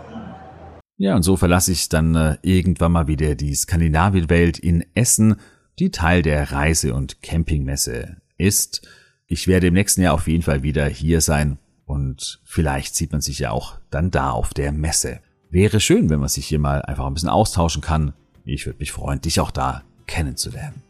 Ja, 0.97 1.15
und 1.15 1.23
so 1.23 1.37
verlasse 1.37 1.71
ich 1.71 1.87
dann 1.87 2.13
äh, 2.15 2.37
irgendwann 2.41 2.91
mal 2.91 3.07
wieder 3.07 3.35
die 3.35 3.55
Skandinavienwelt 3.55 4.59
in 4.59 4.83
Essen, 4.95 5.37
die 5.79 5.91
Teil 5.91 6.21
der 6.21 6.51
Reise- 6.51 6.93
und 6.93 7.21
Campingmesse 7.21 8.17
ist. 8.37 8.85
Ich 9.27 9.47
werde 9.47 9.67
im 9.67 9.75
nächsten 9.75 10.01
Jahr 10.01 10.13
auf 10.13 10.27
jeden 10.27 10.43
Fall 10.43 10.61
wieder 10.61 10.85
hier 10.87 11.21
sein 11.21 11.57
und 11.89 12.39
vielleicht 12.43 12.95
sieht 12.95 13.11
man 13.11 13.21
sich 13.21 13.39
ja 13.39 13.49
auch 13.49 13.79
dann 13.89 14.11
da 14.11 14.29
auf 14.29 14.53
der 14.53 14.71
Messe. 14.71 15.21
Wäre 15.49 15.79
schön, 15.79 16.11
wenn 16.11 16.19
man 16.19 16.29
sich 16.29 16.45
hier 16.45 16.59
mal 16.59 16.83
einfach 16.83 17.07
ein 17.07 17.15
bisschen 17.15 17.29
austauschen 17.29 17.81
kann. 17.81 18.13
Ich 18.45 18.67
würde 18.67 18.77
mich 18.77 18.91
freuen, 18.91 19.21
dich 19.21 19.39
auch 19.39 19.49
da 19.49 19.81
kennenzulernen. 20.05 20.83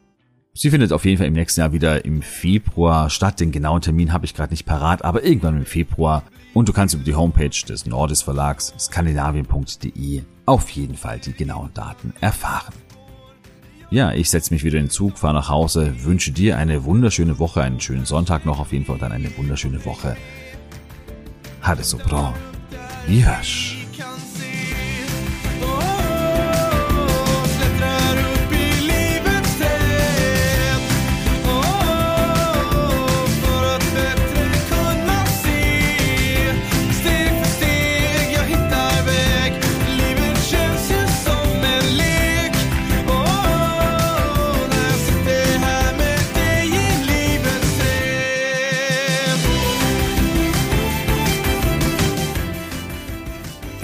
Sie 0.54 0.70
findet 0.70 0.92
auf 0.92 1.06
jeden 1.06 1.18
Fall 1.18 1.28
im 1.28 1.34
nächsten 1.34 1.62
Jahr 1.62 1.72
wieder 1.72 2.04
im 2.04 2.22
Februar 2.22 3.10
statt. 3.10 3.40
Den 3.40 3.54
genauen 3.54 3.80
Termin 3.80 4.12
habe 4.12 4.26
ich 4.26 4.34
gerade 4.34 4.52
nicht 4.52 4.66
parat, 4.66 5.06
aber 5.06 5.24
irgendwann 5.24 5.56
im 5.56 5.66
Februar. 5.66 6.24
Und 6.54 6.68
du 6.68 6.74
kannst 6.74 6.96
über 6.96 7.06
die 7.06 7.16
Homepage 7.16 7.48
des 7.48 7.86
Nordis 7.86 8.22
Verlags 8.22 8.74
skandinavien.de 8.78 10.24
auf 10.46 10.70
jeden 10.72 10.98
Fall 10.98 11.20
die 11.20 11.32
genauen 11.32 11.74
Daten 11.74 12.14
erfahren. 12.20 12.74
Ja, 13.90 14.12
ich 14.12 14.30
setze 14.30 14.54
mich 14.54 14.66
wieder 14.66 14.80
in 14.80 14.86
den 14.86 14.92
Zug, 14.92 15.18
fahre 15.18 15.36
nach 15.36 15.48
Hause, 15.48 16.04
wünsche 16.04 16.34
dir 16.34 16.58
eine 16.58 16.84
wunderschöne 16.84 17.40
Woche, 17.40 17.62
einen 17.62 17.80
schönen 17.80 18.06
Sonntag 18.06 18.46
noch 18.46 18.60
auf 18.60 18.74
jeden 18.74 18.84
Fall 18.84 18.96
und 18.96 19.02
dann 19.02 19.14
eine 19.14 19.36
wunderschöne 19.38 19.86
Woche. 19.86 20.18
هر 21.62 21.82
سپران 21.82 22.34
بیهش. 23.08 23.79